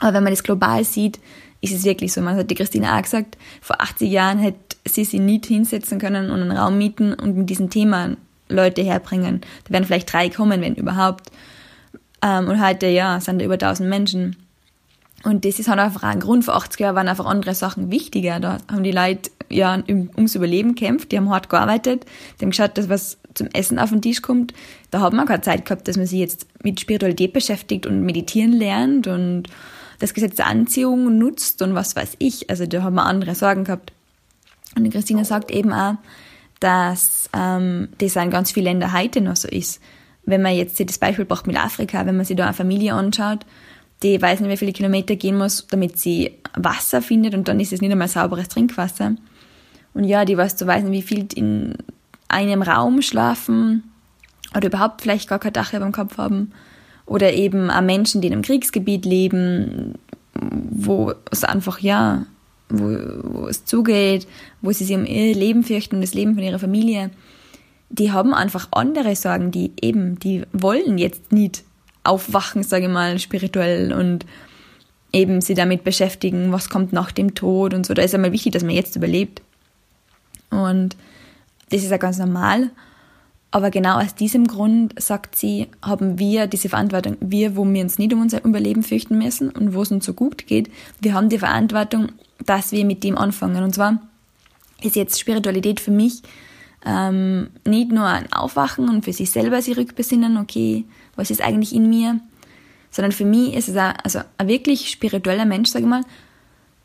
Aber 0.00 0.14
wenn 0.14 0.24
man 0.24 0.32
das 0.32 0.42
global 0.42 0.84
sieht, 0.84 1.18
ist 1.60 1.72
es 1.72 1.84
wirklich 1.84 2.12
so. 2.12 2.20
Man 2.20 2.36
hat 2.36 2.50
die 2.50 2.54
Christine 2.54 2.94
auch 2.94 3.02
gesagt, 3.02 3.36
vor 3.60 3.80
80 3.80 4.10
Jahren 4.10 4.38
hätte 4.38 4.76
sie 4.86 5.04
sich 5.04 5.20
nicht 5.20 5.46
hinsetzen 5.46 5.98
können 5.98 6.30
und 6.30 6.40
einen 6.40 6.56
Raum 6.56 6.78
mieten 6.78 7.14
und 7.14 7.36
mit 7.36 7.50
diesen 7.50 7.70
Themen 7.70 8.16
Leute 8.48 8.82
herbringen. 8.82 9.40
Da 9.64 9.72
wären 9.72 9.84
vielleicht 9.84 10.12
drei 10.12 10.30
kommen, 10.30 10.60
wenn 10.60 10.74
überhaupt. 10.74 11.30
Ähm, 12.22 12.48
und 12.48 12.64
heute, 12.64 12.86
ja, 12.86 13.20
sind 13.20 13.40
da 13.40 13.44
über 13.44 13.54
1000 13.54 13.88
Menschen. 13.88 14.36
Und 15.24 15.44
das 15.44 15.58
ist 15.58 15.68
halt 15.68 15.80
einfach 15.80 16.04
ein 16.04 16.20
Grund. 16.20 16.44
Vor 16.44 16.54
80 16.54 16.80
Jahren 16.80 16.94
waren 16.94 17.08
einfach 17.08 17.26
andere 17.26 17.54
Sachen 17.54 17.90
wichtiger. 17.90 18.38
Da 18.40 18.58
haben 18.70 18.84
die 18.84 18.92
Leute 18.92 19.30
ja 19.50 19.82
ums 19.88 20.34
Überleben 20.34 20.74
kämpft, 20.74 21.10
die 21.10 21.16
haben 21.16 21.30
hart 21.30 21.48
gearbeitet, 21.48 22.04
die 22.38 22.44
haben 22.44 22.50
geschaut, 22.50 22.76
dass 22.76 22.88
was 22.88 23.18
zum 23.34 23.48
Essen 23.52 23.78
auf 23.78 23.90
den 23.90 24.02
Tisch 24.02 24.22
kommt. 24.22 24.52
Da 24.90 25.00
hat 25.00 25.12
man 25.12 25.26
keine 25.26 25.40
Zeit 25.40 25.64
gehabt, 25.64 25.88
dass 25.88 25.96
man 25.96 26.06
sich 26.06 26.20
jetzt 26.20 26.46
mit 26.62 26.80
Spiritualität 26.80 27.32
beschäftigt 27.32 27.86
und 27.86 28.02
meditieren 28.02 28.52
lernt 28.52 29.06
und 29.06 29.44
das 29.98 30.14
Gesetz 30.14 30.36
der 30.36 30.46
Anziehung 30.46 31.18
nutzt 31.18 31.60
und 31.62 31.74
was 31.74 31.96
weiß 31.96 32.16
ich. 32.18 32.50
Also 32.50 32.66
da 32.66 32.82
haben 32.82 32.94
wir 32.94 33.04
andere 33.04 33.34
Sorgen 33.34 33.64
gehabt. 33.64 33.92
Und 34.76 34.84
die 34.84 34.90
Christine 34.90 35.24
sagt 35.24 35.50
eben 35.50 35.72
auch, 35.72 35.94
dass 36.60 37.30
ähm, 37.32 37.88
das 37.98 38.16
in 38.16 38.30
ganz 38.30 38.52
vielen 38.52 38.64
Ländern 38.64 38.92
heute 38.92 39.20
noch 39.20 39.36
so 39.36 39.48
ist. 39.48 39.80
Wenn 40.24 40.42
man 40.42 40.54
jetzt 40.54 40.78
das 40.78 40.98
Beispiel 40.98 41.24
braucht 41.24 41.46
mit 41.46 41.56
Afrika, 41.56 42.04
wenn 42.06 42.16
man 42.16 42.26
sich 42.26 42.36
da 42.36 42.44
eine 42.44 42.54
Familie 42.54 42.94
anschaut, 42.94 43.46
die 44.02 44.20
weiß 44.20 44.40
nicht, 44.40 44.50
wie 44.50 44.56
viele 44.56 44.72
Kilometer 44.72 45.16
gehen 45.16 45.36
muss, 45.36 45.66
damit 45.68 45.98
sie 45.98 46.34
Wasser 46.54 47.02
findet 47.02 47.34
und 47.34 47.48
dann 47.48 47.58
ist 47.58 47.72
es 47.72 47.80
nicht 47.80 47.90
einmal 47.90 48.08
sauberes 48.08 48.48
Trinkwasser. 48.48 49.16
Und 49.94 50.04
ja, 50.04 50.24
die 50.24 50.36
weiß, 50.36 50.56
du 50.56 50.66
weiß 50.66 50.84
nicht, 50.84 50.92
wie 50.92 51.02
viel 51.02 51.26
in 51.34 51.76
einem 52.28 52.62
Raum 52.62 53.02
schlafen 53.02 53.82
oder 54.54 54.68
überhaupt 54.68 55.02
vielleicht 55.02 55.28
gar 55.28 55.38
kein 55.38 55.52
Dach 55.52 55.72
über 55.72 55.84
dem 55.84 55.92
Kopf 55.92 56.18
haben. 56.18 56.52
Oder 57.08 57.32
eben 57.32 57.70
auch 57.70 57.80
Menschen, 57.80 58.20
die 58.20 58.28
in 58.28 58.34
einem 58.34 58.42
Kriegsgebiet 58.42 59.06
leben, 59.06 59.94
wo 60.34 61.14
es 61.30 61.42
einfach, 61.42 61.80
ja, 61.80 62.26
wo, 62.68 62.84
wo 63.22 63.48
es 63.48 63.64
zugeht, 63.64 64.28
wo 64.60 64.70
sie 64.72 64.84
sich 64.84 64.94
um 64.94 65.06
ihr 65.06 65.34
Leben 65.34 65.64
fürchten 65.64 65.96
und 65.96 66.00
das 66.02 66.12
Leben 66.12 66.34
von 66.34 66.42
ihrer 66.42 66.58
Familie. 66.58 67.10
Die 67.88 68.12
haben 68.12 68.34
einfach 68.34 68.68
andere 68.72 69.16
Sorgen, 69.16 69.50
die 69.50 69.72
eben, 69.80 70.18
die 70.18 70.42
wollen 70.52 70.98
jetzt 70.98 71.32
nicht 71.32 71.64
aufwachen, 72.04 72.62
sage 72.62 72.84
ich 72.86 72.92
mal, 72.92 73.18
spirituell 73.18 73.92
und 73.94 74.26
eben 75.10 75.40
sie 75.40 75.54
damit 75.54 75.84
beschäftigen, 75.84 76.52
was 76.52 76.68
kommt 76.68 76.92
nach 76.92 77.10
dem 77.10 77.34
Tod 77.34 77.72
und 77.72 77.86
so. 77.86 77.94
Da 77.94 78.02
ist 78.02 78.14
einmal 78.14 78.32
wichtig, 78.32 78.52
dass 78.52 78.64
man 78.64 78.74
jetzt 78.74 78.96
überlebt. 78.96 79.40
Und 80.50 80.94
das 81.70 81.82
ist 81.82 81.90
ja 81.90 81.96
ganz 81.96 82.18
normal. 82.18 82.70
Aber 83.50 83.70
genau 83.70 83.98
aus 83.98 84.14
diesem 84.14 84.46
Grund, 84.46 85.00
sagt 85.00 85.34
sie, 85.34 85.68
haben 85.80 86.18
wir 86.18 86.46
diese 86.46 86.68
Verantwortung. 86.68 87.16
Wir, 87.20 87.56
wo 87.56 87.64
wir 87.64 87.82
uns 87.82 87.98
nicht 87.98 88.12
um 88.12 88.20
unser 88.20 88.44
Überleben 88.44 88.82
fürchten 88.82 89.16
müssen 89.16 89.50
und 89.50 89.72
wo 89.72 89.82
es 89.82 89.90
uns 89.90 90.04
so 90.04 90.12
gut 90.12 90.46
geht, 90.46 90.70
wir 91.00 91.14
haben 91.14 91.30
die 91.30 91.38
Verantwortung, 91.38 92.12
dass 92.44 92.72
wir 92.72 92.84
mit 92.84 93.04
dem 93.04 93.16
anfangen. 93.16 93.62
Und 93.62 93.74
zwar 93.74 94.02
ist 94.82 94.96
jetzt 94.96 95.18
Spiritualität 95.18 95.80
für 95.80 95.90
mich 95.90 96.22
ähm, 96.84 97.48
nicht 97.66 97.90
nur 97.90 98.06
ein 98.06 98.32
Aufwachen 98.32 98.88
und 98.88 99.04
für 99.04 99.12
sich 99.12 99.30
selber 99.30 99.60
sich 99.62 99.76
rückbesinnen, 99.76 100.36
okay, 100.36 100.84
was 101.16 101.30
ist 101.30 101.42
eigentlich 101.42 101.74
in 101.74 101.88
mir, 101.88 102.20
sondern 102.90 103.12
für 103.12 103.24
mich 103.24 103.54
ist 103.54 103.68
es 103.68 103.76
auch, 103.76 103.92
also 104.04 104.20
ein 104.36 104.48
wirklich 104.48 104.90
spiritueller 104.90 105.44
Mensch, 105.44 105.70
sage 105.70 105.84
ich 105.84 105.90
mal, 105.90 106.02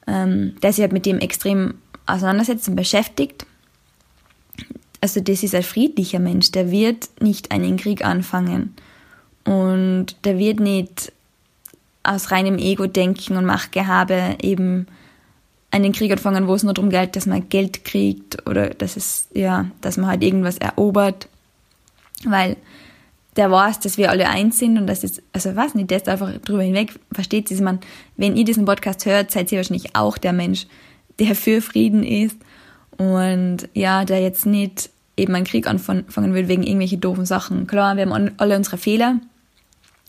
ähm, 0.08 0.56
der 0.62 0.74
sich 0.74 0.82
halt 0.82 0.94
mit 0.94 1.06
dem 1.06 1.20
extrem 1.20 1.76
auseinandersetzt 2.06 2.68
und 2.68 2.76
beschäftigt. 2.76 3.46
Also 5.04 5.20
das 5.20 5.44
ist 5.44 5.54
ein 5.54 5.64
friedlicher 5.64 6.20
Mensch, 6.20 6.52
der 6.52 6.72
wird 6.72 7.10
nicht 7.20 7.52
einen 7.52 7.76
Krieg 7.76 8.06
anfangen 8.06 8.74
und 9.44 10.16
der 10.24 10.40
wird 10.40 10.62
nicht 10.62 11.12
aus 12.04 12.32
reinem 12.32 12.58
Ego 12.58 12.88
denken 12.88 13.36
und 13.36 13.44
Machtgehabe 13.44 14.38
eben 14.42 14.88
einen 15.72 15.92
Krieg 15.92 16.10
anfangen, 16.14 16.48
wo 16.48 16.56
es 16.56 16.64
nur 16.64 16.74
darum 16.74 16.90
geht, 16.90 17.18
dass 17.18 17.26
man 17.26 17.50
Geld 17.50 17.84
kriegt 17.84 18.48
oder 18.48 18.70
dass 18.70 18.96
es, 18.96 19.28
ja, 19.34 19.66
dass 19.82 19.98
man 19.98 20.08
halt 20.08 20.24
irgendwas 20.24 20.58
erobert. 20.58 21.28
Weil 22.24 22.56
der 23.36 23.52
weiß, 23.52 23.82
dass 23.82 23.98
wir 23.98 24.10
alle 24.10 24.30
eins 24.30 24.58
sind 24.58 24.78
und 24.78 24.88
das 24.88 25.04
ist, 25.04 25.22
also 25.34 25.58
was 25.58 25.76
nicht, 25.76 25.92
der 25.92 25.98
ist 25.98 26.08
einfach 26.08 26.32
drüber 26.46 26.64
hinweg, 26.64 26.98
versteht 27.12 27.50
sie, 27.50 27.62
man, 27.62 27.82
wenn 28.16 28.38
ihr 28.38 28.46
diesen 28.46 28.64
Podcast 28.64 29.06
hört, 29.06 29.32
seid 29.32 29.52
ihr 29.52 29.58
wahrscheinlich 29.58 29.98
auch 29.98 30.18
der 30.18 30.32
Mensch, 30.32 30.66
der 31.20 31.36
für 31.36 31.62
Frieden 31.62 32.06
ist 32.06 32.38
und 32.98 33.68
ja, 33.74 34.06
der 34.06 34.22
jetzt 34.22 34.46
nicht 34.46 34.93
eben 35.18 35.36
einen 35.36 35.46
Krieg 35.46 35.68
anfangen 35.68 36.34
will 36.34 36.48
wegen 36.48 36.64
irgendwelche 36.64 36.98
doofen 36.98 37.26
Sachen. 37.26 37.68
Klar, 37.68 37.96
wir 37.98 38.06
haben 38.06 38.32
alle 38.38 38.58
unsere 38.58 38.78
Fehler 38.78 39.20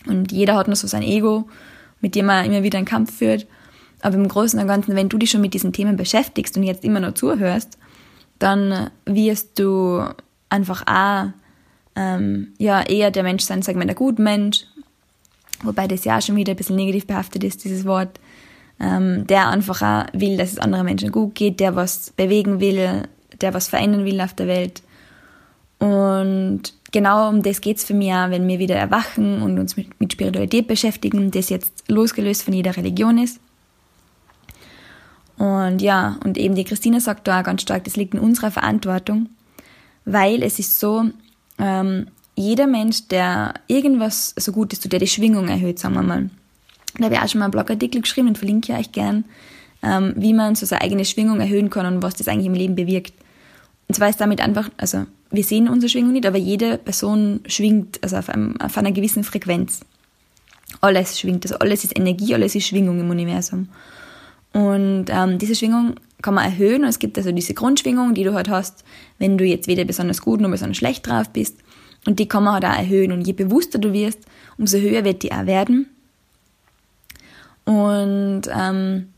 und 0.07 0.33
jeder 0.33 0.57
hat 0.57 0.67
nur 0.67 0.77
so 0.77 0.87
sein 0.87 1.03
Ego, 1.03 1.49
mit 2.01 2.15
dem 2.15 2.29
er 2.29 2.45
immer 2.45 2.63
wieder 2.63 2.79
einen 2.79 2.87
Kampf 2.87 3.19
führt 3.19 3.47
aber 4.05 4.17
im 4.17 4.29
Großen 4.29 4.61
und 4.61 4.69
Ganzen, 4.69 4.97
wenn 4.97 5.09
du 5.09 5.17
dich 5.17 5.31
schon 5.31 5.41
mit 5.41 5.55
diesen 5.55 5.73
Themen 5.73 5.97
beschäftigst 5.97 6.55
und 6.59 6.63
jetzt 6.63 6.85
immer 6.85 7.01
nur 7.01 7.15
zuhörst, 7.15 7.79
dann 8.39 8.91
wirst 9.07 9.59
du 9.59 10.05
einfach 10.51 10.87
auch 10.87 11.29
ähm, 11.97 12.49
ja, 12.59 12.83
eher 12.83 13.11
der 13.11 13.23
Mensch 13.23 13.45
sein, 13.45 13.63
sagen 13.63 13.79
wir, 13.79 13.87
der 13.87 13.95
Gutmensch, 13.95 14.67
wobei 15.63 15.89
das 15.89 16.05
ja 16.05 16.19
auch 16.19 16.23
schon 16.23 16.37
wieder 16.37 16.53
ein 16.53 16.57
bisschen 16.57 16.77
negativ 16.77 17.07
behaftet 17.07 17.45
ist, 17.45 17.65
dieses 17.65 17.87
Wort, 17.87 18.21
ähm, 18.79 19.27
der 19.27 19.49
einfach 19.49 19.81
auch 19.81 20.07
will, 20.13 20.37
dass 20.37 20.53
es 20.53 20.59
anderen 20.59 20.85
Menschen 20.85 21.11
gut 21.11 21.35
geht, 21.35 21.59
der 21.59 21.75
was 21.75 22.11
bewegen 22.11 22.61
will, 22.61 23.05
der 23.41 23.55
was 23.55 23.69
verändern 23.69 24.05
will 24.05 24.21
auf 24.21 24.35
der 24.35 24.49
Welt. 24.49 24.83
Und 25.85 26.73
genau 26.93 27.29
um 27.29 27.43
das 27.43 27.61
geht 27.61 27.77
es 27.77 27.85
für 27.85 27.93
mich 27.93 28.11
auch, 28.11 28.31
wenn 28.31 28.49
wir 28.49 28.59
wieder 28.59 28.75
erwachen 28.75 29.43
und 29.43 29.59
uns 29.59 29.77
mit, 29.77 30.01
mit 30.01 30.15
Spiritualität 30.15 30.67
beschäftigen, 30.67 31.31
das 31.31 31.51
jetzt 31.51 31.85
losgelöst 31.89 32.43
von 32.43 32.55
jeder 32.55 32.75
Religion 32.75 33.19
ist. 33.19 33.39
Und 35.37 35.83
ja, 35.83 36.17
und 36.25 36.39
eben 36.39 36.55
die 36.55 36.65
Christina 36.65 37.01
sagt 37.01 37.29
da 37.29 37.41
auch 37.41 37.45
ganz 37.45 37.61
stark, 37.61 37.85
das 37.85 37.97
liegt 37.97 38.15
in 38.15 38.21
unserer 38.21 38.51
Verantwortung, 38.51 39.29
weil 40.07 40.43
es 40.43 40.59
ist 40.59 40.81
so, 40.81 41.05
ähm, 41.59 42.07
jeder 42.35 42.67
Mensch, 42.67 43.09
der 43.09 43.53
irgendwas 43.67 44.33
so 44.39 44.53
Gutes 44.53 44.81
tut, 44.81 44.93
der 44.93 45.01
die 45.01 45.07
Schwingung 45.07 45.49
erhöht, 45.49 45.79
sagen 45.79 45.97
wir 45.97 46.03
mal. 46.03 46.31
Da 46.97 47.05
habe 47.05 47.15
ich 47.17 47.21
auch 47.21 47.29
schon 47.29 47.41
mal 47.41 47.45
einen 47.45 47.53
Blogartikel 47.53 48.01
geschrieben 48.01 48.29
und 48.29 48.39
verlinke 48.39 48.73
ich 48.73 48.79
euch 48.79 48.93
gern, 48.93 49.27
ähm, 49.83 50.15
wie 50.17 50.33
man 50.33 50.55
so 50.55 50.65
seine 50.65 50.81
eigene 50.81 51.05
Schwingung 51.05 51.41
erhöhen 51.41 51.69
kann 51.69 51.85
und 51.85 52.03
was 52.03 52.15
das 52.15 52.27
eigentlich 52.27 52.47
im 52.47 52.55
Leben 52.55 52.75
bewirkt. 52.75 53.13
Und 53.87 53.97
zwar 53.97 54.09
ist 54.09 54.21
damit 54.21 54.41
einfach, 54.41 54.71
also 54.79 55.05
wir 55.35 55.45
sehen 55.45 55.69
unsere 55.69 55.91
Schwingung 55.91 56.13
nicht, 56.13 56.27
aber 56.27 56.39
jede 56.39 56.79
Person 56.79 57.41
schwingt 57.47 58.03
also 58.03 58.17
auf, 58.17 58.29
einem, 58.29 58.61
auf 58.61 58.77
einer 58.77 58.93
gewissen 58.93 59.25
Frequenz. 59.25 59.81
Alles 60.81 61.19
schwingt, 61.21 61.45
also 61.45 61.59
alles 61.59 61.85
ist 61.85 61.97
Energie, 61.97 62.35
alles 62.35 62.55
ist 62.55 62.67
Schwingung 62.67 63.01
im 63.01 63.11
Universum. 63.11 63.69
Und 64.53 65.07
ähm, 65.09 65.39
diese 65.39 65.55
Schwingung 65.55 65.95
kann 66.23 66.35
man 66.35 66.45
erhöhen 66.45 66.83
und 66.83 66.89
es 66.89 66.99
gibt 66.99 67.19
also 67.19 67.33
diese 67.33 67.55
Grundschwingung, 67.55 68.15
die 68.15 68.25
du 68.25 68.35
halt 68.35 68.49
hast, 68.49 68.85
wenn 69.19 69.37
du 69.37 69.45
jetzt 69.45 69.67
weder 69.67 69.85
besonders 69.85 70.23
gut 70.23 70.41
noch 70.41 70.51
besonders 70.51 70.79
schlecht 70.79 71.07
drauf 71.07 71.29
bist. 71.31 71.57
Und 72.07 72.19
die 72.19 72.29
kann 72.29 72.45
man 72.45 72.55
halt 72.55 72.65
auch 72.65 72.79
erhöhen. 72.79 73.13
Und 73.13 73.27
je 73.27 73.33
bewusster 73.33 73.79
du 73.79 73.93
wirst, 73.93 74.21
umso 74.59 74.79
höher 74.79 75.05
wird 75.05 75.23
die 75.23 75.33
auch 75.33 75.47
werden. 75.47 75.87
Und 77.65 78.43
ähm, 78.55 79.09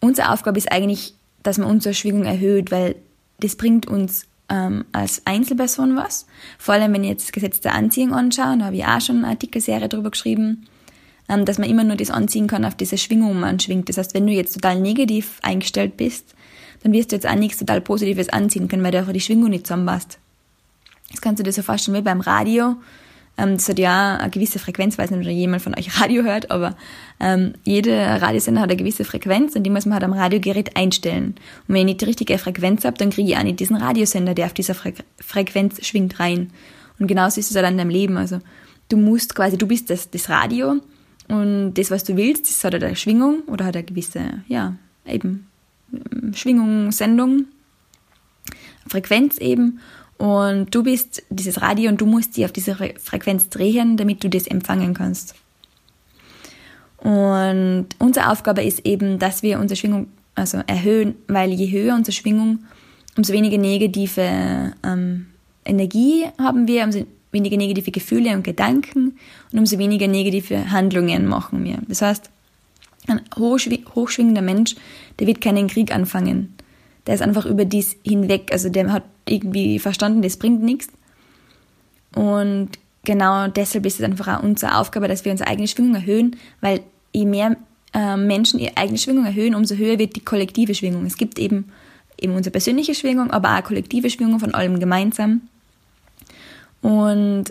unsere 0.00 0.32
Aufgabe 0.32 0.58
ist 0.58 0.70
eigentlich, 0.70 1.14
dass 1.42 1.58
man 1.58 1.70
unsere 1.70 1.94
Schwingung 1.94 2.24
erhöht, 2.24 2.70
weil 2.70 2.96
das 3.40 3.56
bringt 3.56 3.86
uns 3.86 4.26
ähm, 4.48 4.84
als 4.92 5.22
Einzelperson 5.24 5.96
was. 5.96 6.26
Vor 6.58 6.74
allem, 6.74 6.92
wenn 6.92 7.04
ich 7.04 7.10
jetzt 7.10 7.24
das 7.24 7.32
Gesetz 7.32 7.60
der 7.60 7.74
Anziehung 7.74 8.14
anschaue, 8.14 8.58
da 8.58 8.66
habe 8.66 8.76
ich 8.76 8.84
auch 8.84 9.00
schon 9.00 9.18
eine 9.18 9.28
Artikelserie 9.28 9.88
drüber 9.88 10.10
geschrieben, 10.10 10.66
ähm, 11.28 11.44
dass 11.44 11.58
man 11.58 11.68
immer 11.68 11.84
nur 11.84 11.96
das 11.96 12.10
anziehen 12.10 12.46
kann, 12.46 12.64
auf 12.64 12.74
diese 12.74 12.98
Schwingung 12.98 13.38
man 13.38 13.58
schwingt. 13.58 13.88
Das 13.88 13.98
heißt, 13.98 14.14
wenn 14.14 14.26
du 14.26 14.32
jetzt 14.32 14.54
total 14.54 14.80
negativ 14.80 15.38
eingestellt 15.42 15.96
bist, 15.96 16.34
dann 16.82 16.92
wirst 16.92 17.10
du 17.10 17.16
jetzt 17.16 17.26
auch 17.26 17.34
nichts 17.34 17.58
total 17.58 17.80
Positives 17.80 18.28
anziehen 18.28 18.68
können, 18.68 18.84
weil 18.84 18.92
du 18.92 18.98
einfach 18.98 19.12
die 19.12 19.20
Schwingung 19.20 19.50
nicht 19.50 19.66
zusammenpasst. 19.66 20.18
Das 21.10 21.20
kannst 21.20 21.40
du 21.40 21.44
dir 21.44 21.52
so 21.52 21.62
vorstellen 21.62 21.96
wie 21.96 22.02
beim 22.02 22.20
Radio. 22.20 22.76
Ähm, 23.38 23.54
das 23.54 23.68
hat 23.68 23.78
ja 23.78 24.16
eine 24.16 24.30
gewisse 24.30 24.58
Frequenz, 24.58 24.94
ich 24.94 24.98
weiß 24.98 25.10
nicht, 25.10 25.26
ob 25.26 25.32
jemand 25.32 25.62
von 25.62 25.76
euch 25.76 26.00
Radio 26.00 26.22
hört, 26.22 26.50
aber 26.50 26.76
ähm, 27.20 27.54
jeder 27.64 28.22
Radiosender 28.22 28.62
hat 28.62 28.70
eine 28.70 28.76
gewisse 28.76 29.04
Frequenz 29.04 29.54
und 29.54 29.62
die 29.64 29.70
muss 29.70 29.86
man 29.86 29.94
halt 29.94 30.04
am 30.04 30.12
Radiogerät 30.12 30.76
einstellen. 30.76 31.34
Und 31.68 31.74
wenn 31.74 31.76
ich 31.76 31.84
nicht 31.84 32.00
die 32.00 32.06
richtige 32.06 32.38
Frequenz 32.38 32.84
habe, 32.84 32.96
dann 32.98 33.10
kriege 33.10 33.30
ich 33.30 33.36
auch 33.36 33.42
nicht 33.42 33.60
diesen 33.60 33.76
Radiosender, 33.76 34.34
der 34.34 34.46
auf 34.46 34.54
dieser 34.54 34.74
Fre 34.74 34.92
Frequenz 35.18 35.84
schwingt, 35.86 36.18
rein. 36.18 36.50
Und 36.98 37.08
genauso 37.08 37.40
ist 37.40 37.50
es 37.50 37.56
halt 37.56 37.68
in 37.68 37.76
deinem 37.76 37.90
Leben. 37.90 38.16
Also 38.16 38.40
du 38.88 38.96
musst 38.96 39.34
quasi, 39.34 39.58
du 39.58 39.66
bist 39.66 39.90
das, 39.90 40.10
das 40.10 40.28
Radio 40.30 40.80
und 41.28 41.74
das, 41.74 41.90
was 41.90 42.04
du 42.04 42.16
willst, 42.16 42.48
das 42.48 42.64
hat 42.64 42.72
halt 42.72 42.84
eine 42.84 42.96
Schwingung 42.96 43.40
oder 43.46 43.66
hat 43.66 43.76
eine 43.76 43.84
gewisse, 43.84 44.42
ja, 44.48 44.76
eben 45.06 45.46
Schwingung, 46.34 46.92
Sendung, 46.92 47.46
Frequenz 48.86 49.38
eben. 49.38 49.80
Und 50.18 50.74
du 50.74 50.82
bist 50.82 51.22
dieses 51.28 51.60
Radio 51.60 51.90
und 51.90 52.00
du 52.00 52.06
musst 52.06 52.36
die 52.36 52.44
auf 52.44 52.52
diese 52.52 52.74
Frequenz 52.74 53.48
drehen, 53.48 53.96
damit 53.96 54.24
du 54.24 54.30
das 54.30 54.46
empfangen 54.46 54.94
kannst. 54.94 55.34
Und 56.98 57.88
unsere 57.98 58.30
Aufgabe 58.30 58.62
ist 58.64 58.86
eben, 58.86 59.18
dass 59.18 59.42
wir 59.42 59.60
unsere 59.60 59.76
Schwingung 59.76 60.08
also 60.34 60.58
erhöhen, 60.66 61.14
weil 61.28 61.52
je 61.52 61.70
höher 61.70 61.94
unsere 61.94 62.14
Schwingung, 62.14 62.60
umso 63.16 63.32
weniger 63.32 63.58
negative 63.58 64.72
ähm, 64.84 65.26
Energie 65.64 66.26
haben 66.38 66.66
wir, 66.66 66.84
umso 66.84 67.06
weniger 67.32 67.56
negative 67.56 67.90
Gefühle 67.90 68.34
und 68.34 68.44
Gedanken 68.44 69.18
und 69.52 69.58
umso 69.58 69.78
weniger 69.78 70.08
negative 70.08 70.70
Handlungen 70.70 71.26
machen 71.26 71.64
wir. 71.64 71.78
Das 71.88 72.02
heißt, 72.02 72.30
ein 73.08 73.20
hochschwingender 73.38 74.42
Mensch, 74.42 74.74
der 75.18 75.26
wird 75.26 75.40
keinen 75.40 75.68
Krieg 75.68 75.94
anfangen. 75.94 76.55
Der 77.06 77.14
ist 77.14 77.22
einfach 77.22 77.46
über 77.46 77.64
dies 77.64 77.96
hinweg, 78.04 78.50
also 78.52 78.68
der 78.68 78.92
hat 78.92 79.04
irgendwie 79.28 79.78
verstanden, 79.78 80.22
das 80.22 80.36
bringt 80.36 80.62
nichts. 80.62 80.88
Und 82.14 82.70
genau 83.04 83.48
deshalb 83.48 83.86
ist 83.86 84.00
es 84.00 84.04
einfach 84.04 84.38
auch 84.38 84.42
unsere 84.42 84.76
Aufgabe, 84.78 85.08
dass 85.08 85.24
wir 85.24 85.32
unsere 85.32 85.48
eigene 85.48 85.68
Schwingung 85.68 85.94
erhöhen, 85.94 86.36
weil 86.60 86.80
je 87.12 87.24
mehr 87.24 87.56
äh, 87.94 88.16
Menschen 88.16 88.58
ihre 88.58 88.76
eigene 88.76 88.98
Schwingung 88.98 89.24
erhöhen, 89.24 89.54
umso 89.54 89.76
höher 89.76 89.98
wird 89.98 90.16
die 90.16 90.24
kollektive 90.24 90.74
Schwingung. 90.74 91.06
Es 91.06 91.16
gibt 91.16 91.38
eben, 91.38 91.70
eben 92.20 92.34
unsere 92.34 92.52
persönliche 92.52 92.94
Schwingung, 92.94 93.30
aber 93.30 93.56
auch 93.56 93.64
kollektive 93.64 94.10
Schwingung 94.10 94.40
von 94.40 94.54
allem 94.54 94.80
gemeinsam. 94.80 95.42
Und 96.82 97.46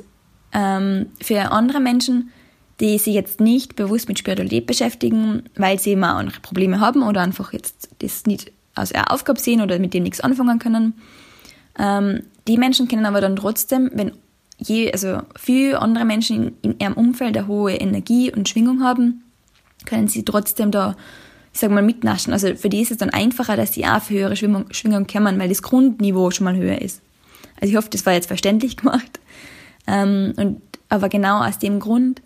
ähm, 0.53 1.07
für 1.21 1.51
andere 1.51 1.79
Menschen, 1.79 2.31
die 2.79 2.97
sich 2.97 3.13
jetzt 3.13 3.39
nicht 3.39 3.75
bewusst 3.75 4.07
mit 4.07 4.19
Spiritualität 4.19 4.67
beschäftigen, 4.67 5.43
weil 5.55 5.79
sie 5.79 5.93
immer 5.93 6.15
andere 6.15 6.41
Probleme 6.41 6.79
haben 6.79 7.03
oder 7.03 7.21
einfach 7.21 7.53
jetzt 7.53 7.89
das 7.99 8.25
nicht 8.25 8.51
als 8.75 8.91
ihre 8.91 9.09
Aufgabe 9.09 9.39
sehen 9.39 9.61
oder 9.61 9.79
mit 9.79 9.93
dem 9.93 10.03
nichts 10.03 10.21
anfangen 10.21 10.59
können, 10.59 10.93
ähm, 11.79 12.23
die 12.47 12.57
Menschen 12.57 12.87
können 12.87 13.05
aber 13.05 13.21
dann 13.21 13.35
trotzdem, 13.35 13.89
wenn 13.93 14.11
je, 14.57 14.91
also 14.91 15.21
viele 15.35 15.81
andere 15.81 16.05
Menschen 16.05 16.47
in, 16.61 16.71
in 16.71 16.79
ihrem 16.79 16.93
Umfeld 16.93 17.37
eine 17.37 17.47
hohe 17.47 17.73
Energie 17.73 18.31
und 18.31 18.47
Schwingung 18.47 18.83
haben, 18.83 19.23
können 19.85 20.07
sie 20.07 20.23
trotzdem 20.23 20.71
da, 20.71 20.95
ich 21.53 21.59
sag 21.59 21.71
mal, 21.71 21.81
mitnaschen. 21.81 22.33
Also 22.33 22.55
für 22.55 22.69
die 22.69 22.81
ist 22.81 22.91
es 22.91 22.97
dann 22.97 23.09
einfacher, 23.09 23.57
dass 23.57 23.73
sie 23.73 23.85
auch 23.85 24.01
für 24.01 24.13
höhere 24.13 24.35
Schwingung, 24.35 24.65
Schwingung 24.71 25.07
kommen, 25.07 25.39
weil 25.39 25.49
das 25.49 25.61
Grundniveau 25.61 26.31
schon 26.31 26.45
mal 26.45 26.55
höher 26.55 26.81
ist. 26.81 27.01
Also 27.59 27.71
ich 27.71 27.77
hoffe, 27.77 27.89
das 27.89 28.05
war 28.05 28.13
jetzt 28.13 28.27
verständlich 28.27 28.77
gemacht. 28.77 29.19
Ähm, 29.87 30.33
und, 30.37 30.61
aber 30.89 31.09
genau 31.09 31.43
aus 31.43 31.59
dem 31.59 31.79
Grund, 31.79 32.21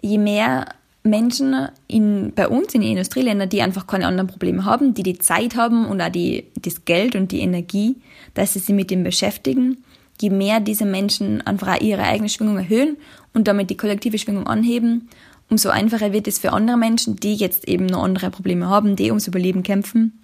je 0.00 0.18
mehr 0.18 0.66
Menschen 1.02 1.68
in, 1.86 2.32
bei 2.34 2.48
uns 2.48 2.74
in 2.74 2.82
den 2.82 2.90
Industrieländern, 2.90 3.48
die 3.48 3.62
einfach 3.62 3.86
keine 3.86 4.06
anderen 4.06 4.26
Probleme 4.26 4.64
haben, 4.64 4.92
die 4.92 5.02
die 5.02 5.18
Zeit 5.18 5.56
haben 5.56 5.86
und 5.86 6.00
auch 6.00 6.10
die, 6.10 6.44
das 6.60 6.84
Geld 6.84 7.14
und 7.14 7.32
die 7.32 7.40
Energie, 7.40 7.96
dass 8.34 8.52
sie 8.52 8.58
sich 8.58 8.74
mit 8.74 8.90
dem 8.90 9.02
beschäftigen, 9.02 9.82
je 10.20 10.30
mehr 10.30 10.60
diese 10.60 10.84
Menschen 10.84 11.40
einfach 11.46 11.76
auch 11.76 11.80
ihre 11.80 12.02
eigene 12.02 12.28
Schwingung 12.28 12.58
erhöhen 12.58 12.98
und 13.32 13.48
damit 13.48 13.70
die 13.70 13.76
kollektive 13.76 14.18
Schwingung 14.18 14.46
anheben, 14.46 15.08
umso 15.48 15.70
einfacher 15.70 16.12
wird 16.12 16.28
es 16.28 16.38
für 16.38 16.52
andere 16.52 16.76
Menschen, 16.76 17.16
die 17.16 17.34
jetzt 17.34 17.66
eben 17.66 17.86
noch 17.86 18.02
andere 18.02 18.30
Probleme 18.30 18.68
haben, 18.68 18.94
die 18.94 19.10
ums 19.10 19.26
Überleben 19.26 19.62
kämpfen, 19.62 20.18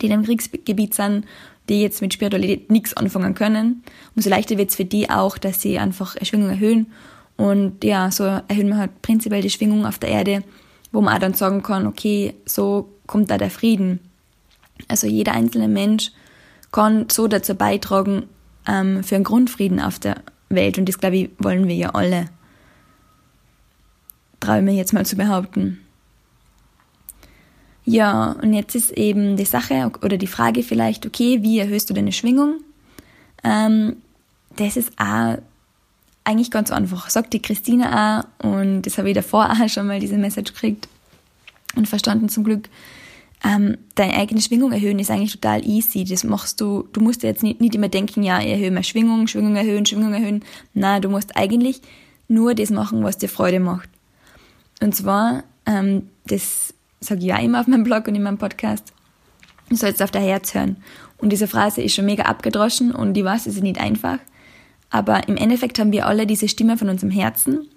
die 0.00 0.06
in 0.06 0.12
einem 0.12 0.24
Kriegsgebiet 0.24 0.94
sind, 0.94 1.26
die 1.68 1.80
jetzt 1.80 2.02
mit 2.02 2.12
Spiritualität 2.12 2.70
nichts 2.72 2.94
anfangen 2.96 3.34
können. 3.34 3.84
Umso 4.16 4.30
leichter 4.30 4.58
wird 4.58 4.70
es 4.70 4.76
für 4.76 4.84
die 4.84 5.10
auch, 5.10 5.38
dass 5.38 5.60
sie 5.60 5.78
einfach 5.78 6.16
Schwingung 6.22 6.50
erhöhen 6.50 6.86
und 7.38 7.84
ja, 7.84 8.10
so 8.10 8.24
erhöhen 8.24 8.68
wir 8.68 8.78
halt 8.78 9.00
prinzipiell 9.00 9.42
die 9.42 9.48
Schwingung 9.48 9.86
auf 9.86 10.00
der 10.00 10.10
Erde, 10.10 10.42
wo 10.90 11.00
man 11.00 11.14
auch 11.14 11.20
dann 11.20 11.34
sagen 11.34 11.62
kann, 11.62 11.86
okay, 11.86 12.34
so 12.44 12.92
kommt 13.06 13.30
da 13.30 13.38
der 13.38 13.50
Frieden. 13.50 14.00
Also 14.88 15.06
jeder 15.06 15.32
einzelne 15.32 15.68
Mensch 15.68 16.10
kann 16.72 17.08
so 17.08 17.28
dazu 17.28 17.54
beitragen 17.54 18.24
ähm, 18.66 19.04
für 19.04 19.14
einen 19.14 19.24
Grundfrieden 19.24 19.78
auf 19.78 20.00
der 20.00 20.16
Welt. 20.48 20.78
Und 20.78 20.88
das, 20.88 20.98
glaube 20.98 21.16
ich, 21.16 21.30
wollen 21.38 21.68
wir 21.68 21.76
ja 21.76 21.90
alle. 21.90 22.26
Traue 24.40 24.62
mir 24.62 24.74
jetzt 24.74 24.92
mal 24.92 25.06
zu 25.06 25.14
behaupten. 25.14 25.78
Ja, 27.84 28.32
und 28.42 28.52
jetzt 28.52 28.74
ist 28.74 28.90
eben 28.90 29.36
die 29.36 29.44
Sache 29.44 29.92
oder 30.02 30.16
die 30.16 30.26
Frage 30.26 30.64
vielleicht, 30.64 31.06
okay, 31.06 31.42
wie 31.42 31.60
erhöhst 31.60 31.88
du 31.88 31.94
deine 31.94 32.12
Schwingung? 32.12 32.58
Ähm, 33.44 33.98
das 34.56 34.76
ist 34.76 34.90
auch 34.98 35.38
eigentlich 36.28 36.50
ganz 36.50 36.70
einfach. 36.70 37.08
Sagt 37.10 37.32
die 37.32 37.42
Christine 37.42 38.24
auch, 38.42 38.46
und 38.46 38.82
das 38.82 38.98
habe 38.98 39.08
ich 39.08 39.14
davor 39.14 39.50
auch 39.50 39.68
schon 39.68 39.86
mal 39.86 39.98
diese 39.98 40.18
Message 40.18 40.52
gekriegt 40.52 40.88
und 41.74 41.88
verstanden 41.88 42.28
zum 42.28 42.44
Glück. 42.44 42.68
Ähm, 43.44 43.78
deine 43.94 44.14
eigene 44.14 44.40
Schwingung 44.40 44.72
erhöhen 44.72 44.98
ist 44.98 45.10
eigentlich 45.10 45.32
total 45.32 45.66
easy. 45.66 46.04
Das 46.04 46.24
machst 46.24 46.60
du, 46.60 46.88
du 46.92 47.00
musst 47.00 47.22
jetzt 47.22 47.42
nicht, 47.42 47.60
nicht 47.60 47.74
immer 47.74 47.88
denken, 47.88 48.22
ja, 48.22 48.40
ich 48.40 48.48
erhöhe 48.48 48.70
meine 48.70 48.84
Schwingung, 48.84 49.26
Schwingung 49.26 49.56
erhöhen, 49.56 49.86
Schwingung 49.86 50.12
erhöhen. 50.12 50.44
Nein, 50.74 51.02
du 51.02 51.08
musst 51.08 51.36
eigentlich 51.36 51.80
nur 52.26 52.54
das 52.54 52.70
machen, 52.70 53.04
was 53.04 53.18
dir 53.18 53.28
Freude 53.28 53.60
macht. 53.60 53.88
Und 54.80 54.94
zwar, 54.94 55.44
ähm, 55.66 56.10
das 56.26 56.74
sage 57.00 57.20
ich 57.20 57.26
ja 57.26 57.38
immer 57.38 57.60
auf 57.60 57.68
meinem 57.68 57.84
Blog 57.84 58.08
und 58.08 58.16
in 58.16 58.22
meinem 58.22 58.38
Podcast, 58.38 58.92
du 59.70 59.76
sollst 59.76 60.02
auf 60.02 60.10
dein 60.10 60.24
Herz 60.24 60.54
hören. 60.54 60.76
Und 61.16 61.30
diese 61.30 61.48
Phrase 61.48 61.80
ist 61.80 61.94
schon 61.94 62.06
mega 62.06 62.24
abgedroschen 62.24 62.92
und 62.92 63.16
ich 63.16 63.24
weiß, 63.24 63.46
es 63.46 63.56
ist 63.56 63.62
nicht 63.62 63.80
einfach. 63.80 64.18
Aber 64.90 65.28
im 65.28 65.36
Endeffekt 65.36 65.78
haben 65.78 65.92
wir 65.92 66.06
alle 66.06 66.26
diese 66.26 66.48
Stimme 66.48 66.78
von 66.78 66.88
unserem 66.88 67.10
Herzen, 67.10 67.68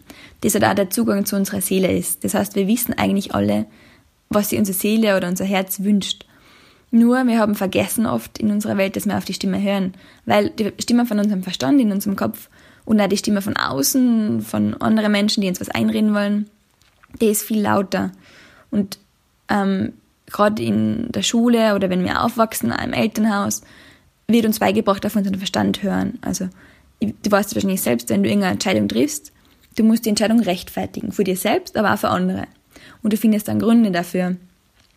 die 0.44 0.50
so 0.50 0.60
da 0.60 0.74
der 0.74 0.90
Zugang 0.90 1.26
zu 1.26 1.36
unserer 1.36 1.62
Seele 1.62 1.92
ist. 1.92 2.24
Das 2.24 2.34
heißt, 2.34 2.56
wir 2.56 2.68
wissen 2.68 2.94
eigentlich 2.98 3.36
alle, 3.36 3.66
was 4.30 4.50
sich 4.50 4.60
unsere 4.60 4.78
Seele 4.78 5.18
oder 5.18 5.28
unser 5.28 5.46
Herz 5.46 5.82
wünscht. 5.82 6.26
Nur 6.90 7.26
wir 7.26 7.40
haben 7.40 7.56
vergessen 7.56 8.06
oft 8.06 8.38
in 8.38 8.52
unserer 8.52 8.78
Welt, 8.78 8.96
dass 8.96 9.06
wir 9.06 9.18
auf 9.18 9.26
die 9.26 9.34
Stimme 9.34 9.62
hören, 9.62 9.94
weil 10.26 10.50
die 10.50 10.74
Stimme 10.80 11.06
von 11.06 11.20
unserem 11.20 11.44
Verstand 11.44 11.80
in 11.80 11.92
unserem 11.92 12.16
Kopf 12.16 12.50
und 12.86 13.00
auch 13.00 13.08
die 13.08 13.18
Stimme 13.18 13.42
von 13.42 13.56
außen, 13.56 14.42
von 14.42 14.74
anderen 14.76 15.12
Menschen, 15.12 15.42
die 15.42 15.48
uns 15.48 15.62
was 15.62 15.70
einreden 15.70 16.14
wollen, 16.14 16.50
die 17.22 17.28
ist 17.28 17.44
viel 17.44 17.62
lauter. 17.62 18.12
Und 18.72 18.98
ähm, 19.50 19.94
gerade 20.26 20.64
in 20.64 21.12
der 21.12 21.22
Schule 21.22 21.76
oder 21.76 21.90
wenn 21.90 22.04
wir 22.04 22.24
aufwachsen, 22.24 22.72
im 22.72 22.94
Elternhaus, 22.94 23.62
wird 24.28 24.46
uns 24.46 24.60
beigebracht, 24.60 25.06
auf 25.06 25.16
unseren 25.16 25.38
Verstand 25.38 25.84
hören. 25.84 26.18
Also 26.22 26.50
du 27.02 27.32
weißt 27.32 27.56
wahrscheinlich 27.56 27.82
selbst, 27.82 28.10
wenn 28.10 28.24
du 28.24 28.30
irgendeine 28.30 28.54
Entscheidung 28.54 28.88
triffst, 28.88 29.32
du 29.76 29.84
musst 29.84 30.06
die 30.06 30.10
Entscheidung 30.10 30.40
rechtfertigen, 30.40 31.12
für 31.12 31.24
dir 31.24 31.36
selbst, 31.36 31.78
aber 31.78 31.94
auch 31.94 32.00
für 32.00 32.10
andere. 32.10 32.48
Und 33.04 33.14
du 33.14 33.18
findest 33.18 33.48
dann 33.48 33.60
Gründe 33.60 33.92
dafür. 33.92 34.38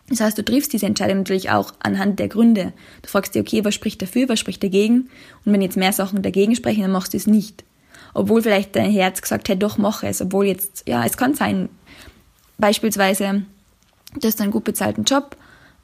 Das 0.08 0.20
heißt, 0.20 0.36
du 0.36 0.44
triffst 0.44 0.72
diese 0.72 0.86
Entscheidung 0.86 1.18
natürlich 1.18 1.50
auch 1.50 1.72
anhand 1.80 2.18
der 2.18 2.28
Gründe. 2.28 2.74
Du 3.02 3.08
fragst 3.08 3.34
dir, 3.34 3.40
okay, 3.40 3.64
was 3.64 3.74
spricht 3.74 4.02
dafür, 4.02 4.28
was 4.28 4.38
spricht 4.38 4.62
dagegen? 4.62 5.08
Und 5.44 5.52
wenn 5.52 5.62
jetzt 5.62 5.78
mehr 5.78 5.92
Sachen 5.92 6.22
dagegen 6.22 6.54
sprechen, 6.54 6.82
dann 6.82 6.90
machst 6.90 7.14
du 7.14 7.16
es 7.16 7.26
nicht. 7.26 7.64
Obwohl 8.12 8.42
vielleicht 8.42 8.76
dein 8.76 8.90
Herz 8.90 9.22
gesagt 9.22 9.48
hat, 9.48 9.62
doch, 9.62 9.78
mach 9.78 10.02
es. 10.02 10.20
Obwohl 10.20 10.46
jetzt, 10.46 10.86
ja, 10.86 11.04
es 11.04 11.16
kann 11.16 11.34
sein, 11.34 11.70
beispielsweise, 12.58 13.44
du 14.20 14.26
hast 14.26 14.40
einen 14.40 14.50
gut 14.50 14.64
bezahlten 14.64 15.04
Job, 15.04 15.36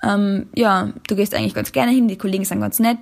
ähm, 0.02 0.46
ja, 0.54 0.92
du 1.08 1.16
gehst 1.16 1.34
eigentlich 1.34 1.54
ganz 1.54 1.72
gerne 1.72 1.92
hin, 1.92 2.08
die 2.08 2.18
Kollegen 2.18 2.44
sind 2.44 2.60
ganz 2.60 2.78
nett. 2.78 2.98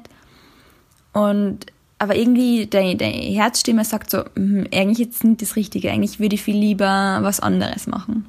Und, 1.13 1.67
aber 1.99 2.17
irgendwie 2.17 2.67
deine, 2.67 2.97
deine 2.97 3.17
Herzstimme 3.17 3.85
sagt 3.85 4.11
so, 4.11 4.25
mh, 4.35 4.67
eigentlich 4.73 4.99
jetzt 4.99 5.25
nicht 5.25 5.43
das 5.43 5.57
Richtige, 5.57 5.91
eigentlich 5.91 6.21
würde 6.21 6.35
ich 6.37 6.43
viel 6.43 6.57
lieber 6.57 7.19
was 7.23 7.41
anderes 7.41 7.87
machen. 7.87 8.27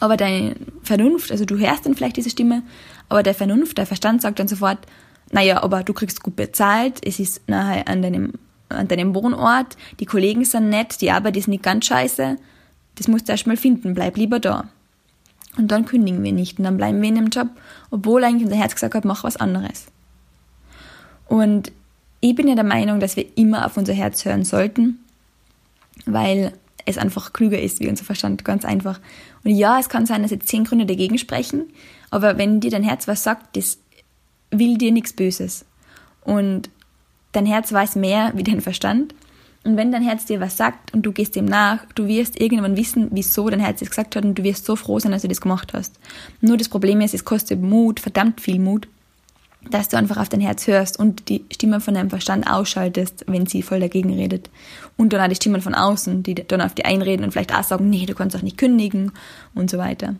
Aber 0.00 0.16
deine 0.16 0.56
Vernunft, 0.82 1.30
also 1.30 1.44
du 1.44 1.56
hörst 1.58 1.86
dann 1.86 1.94
vielleicht 1.94 2.16
diese 2.16 2.30
Stimme, 2.30 2.62
aber 3.08 3.22
der 3.22 3.34
Vernunft, 3.34 3.78
der 3.78 3.86
Verstand 3.86 4.22
sagt 4.22 4.38
dann 4.38 4.48
sofort, 4.48 4.78
naja, 5.30 5.62
aber 5.62 5.82
du 5.82 5.94
kriegst 5.94 6.22
gut 6.22 6.36
bezahlt, 6.36 7.00
es 7.06 7.18
ist 7.18 7.48
nahe 7.48 7.86
an 7.86 8.02
deinem, 8.02 8.32
an 8.68 8.88
deinem 8.88 9.14
Wohnort, 9.14 9.76
die 10.00 10.06
Kollegen 10.06 10.44
sind 10.44 10.68
nett, 10.68 11.00
die 11.00 11.10
Arbeit 11.10 11.36
ist 11.36 11.48
nicht 11.48 11.62
ganz 11.62 11.86
scheiße, 11.86 12.36
das 12.96 13.08
musst 13.08 13.28
du 13.28 13.32
erstmal 13.32 13.56
finden, 13.56 13.94
bleib 13.94 14.16
lieber 14.16 14.40
da. 14.40 14.68
Und 15.56 15.68
dann 15.70 15.84
kündigen 15.84 16.22
wir 16.22 16.32
nicht. 16.32 16.58
Und 16.58 16.64
dann 16.64 16.76
bleiben 16.76 17.00
wir 17.00 17.08
in 17.08 17.14
dem 17.14 17.28
Job, 17.28 17.48
obwohl 17.90 18.24
eigentlich 18.24 18.44
unser 18.44 18.56
Herz 18.56 18.74
gesagt 18.74 18.94
hat, 18.94 19.04
mach 19.04 19.24
was 19.24 19.36
anderes. 19.36 19.86
Und 21.28 21.72
ich 22.24 22.34
bin 22.34 22.48
ja 22.48 22.54
der 22.54 22.64
Meinung, 22.64 23.00
dass 23.00 23.16
wir 23.16 23.26
immer 23.36 23.66
auf 23.66 23.76
unser 23.76 23.92
Herz 23.92 24.24
hören 24.24 24.44
sollten, 24.44 24.98
weil 26.06 26.54
es 26.86 26.96
einfach 26.96 27.34
klüger 27.34 27.60
ist 27.60 27.80
wie 27.80 27.88
unser 27.88 28.06
Verstand, 28.06 28.46
ganz 28.46 28.64
einfach. 28.64 28.98
Und 29.44 29.50
ja, 29.50 29.78
es 29.78 29.90
kann 29.90 30.06
sein, 30.06 30.22
dass 30.22 30.30
jetzt 30.30 30.48
zehn 30.48 30.64
Gründe 30.64 30.86
dagegen 30.86 31.18
sprechen, 31.18 31.64
aber 32.10 32.38
wenn 32.38 32.60
dir 32.60 32.70
dein 32.70 32.82
Herz 32.82 33.06
was 33.08 33.22
sagt, 33.22 33.58
das 33.58 33.76
will 34.50 34.78
dir 34.78 34.90
nichts 34.90 35.12
Böses. 35.12 35.66
Und 36.22 36.70
dein 37.32 37.44
Herz 37.44 37.70
weiß 37.70 37.96
mehr 37.96 38.32
wie 38.34 38.42
dein 38.42 38.62
Verstand. 38.62 39.14
Und 39.64 39.76
wenn 39.76 39.92
dein 39.92 40.02
Herz 40.02 40.24
dir 40.24 40.40
was 40.40 40.56
sagt 40.56 40.94
und 40.94 41.02
du 41.02 41.12
gehst 41.12 41.36
dem 41.36 41.44
nach, 41.44 41.84
du 41.94 42.06
wirst 42.06 42.40
irgendwann 42.40 42.78
wissen, 42.78 43.08
wieso 43.10 43.50
dein 43.50 43.60
Herz 43.60 43.80
das 43.80 43.90
gesagt 43.90 44.16
hat 44.16 44.24
und 44.24 44.38
du 44.38 44.44
wirst 44.44 44.64
so 44.64 44.76
froh 44.76 44.98
sein, 44.98 45.12
dass 45.12 45.22
du 45.22 45.28
das 45.28 45.42
gemacht 45.42 45.74
hast. 45.74 45.98
Nur 46.40 46.56
das 46.56 46.70
Problem 46.70 47.02
ist, 47.02 47.12
es 47.12 47.26
kostet 47.26 47.60
Mut, 47.60 48.00
verdammt 48.00 48.40
viel 48.40 48.58
Mut, 48.58 48.88
dass 49.70 49.88
du 49.88 49.96
einfach 49.96 50.16
auf 50.16 50.28
dein 50.28 50.40
Herz 50.40 50.66
hörst 50.66 50.98
und 50.98 51.28
die 51.28 51.44
Stimme 51.52 51.80
von 51.80 51.94
deinem 51.94 52.10
Verstand 52.10 52.50
ausschaltest, 52.50 53.24
wenn 53.26 53.46
sie 53.46 53.62
voll 53.62 53.80
dagegen 53.80 54.12
redet. 54.12 54.50
Und 54.96 55.12
dann 55.12 55.20
auch 55.20 55.28
die 55.28 55.36
Stimmen 55.36 55.60
von 55.60 55.74
außen, 55.74 56.22
die 56.22 56.34
dann 56.34 56.60
auf 56.60 56.74
die 56.74 56.84
einreden 56.84 57.24
und 57.24 57.32
vielleicht 57.32 57.54
auch 57.54 57.64
sagen, 57.64 57.90
nee, 57.90 58.06
du 58.06 58.14
kannst 58.14 58.36
auch 58.36 58.42
nicht 58.42 58.58
kündigen 58.58 59.12
und 59.54 59.70
so 59.70 59.78
weiter. 59.78 60.14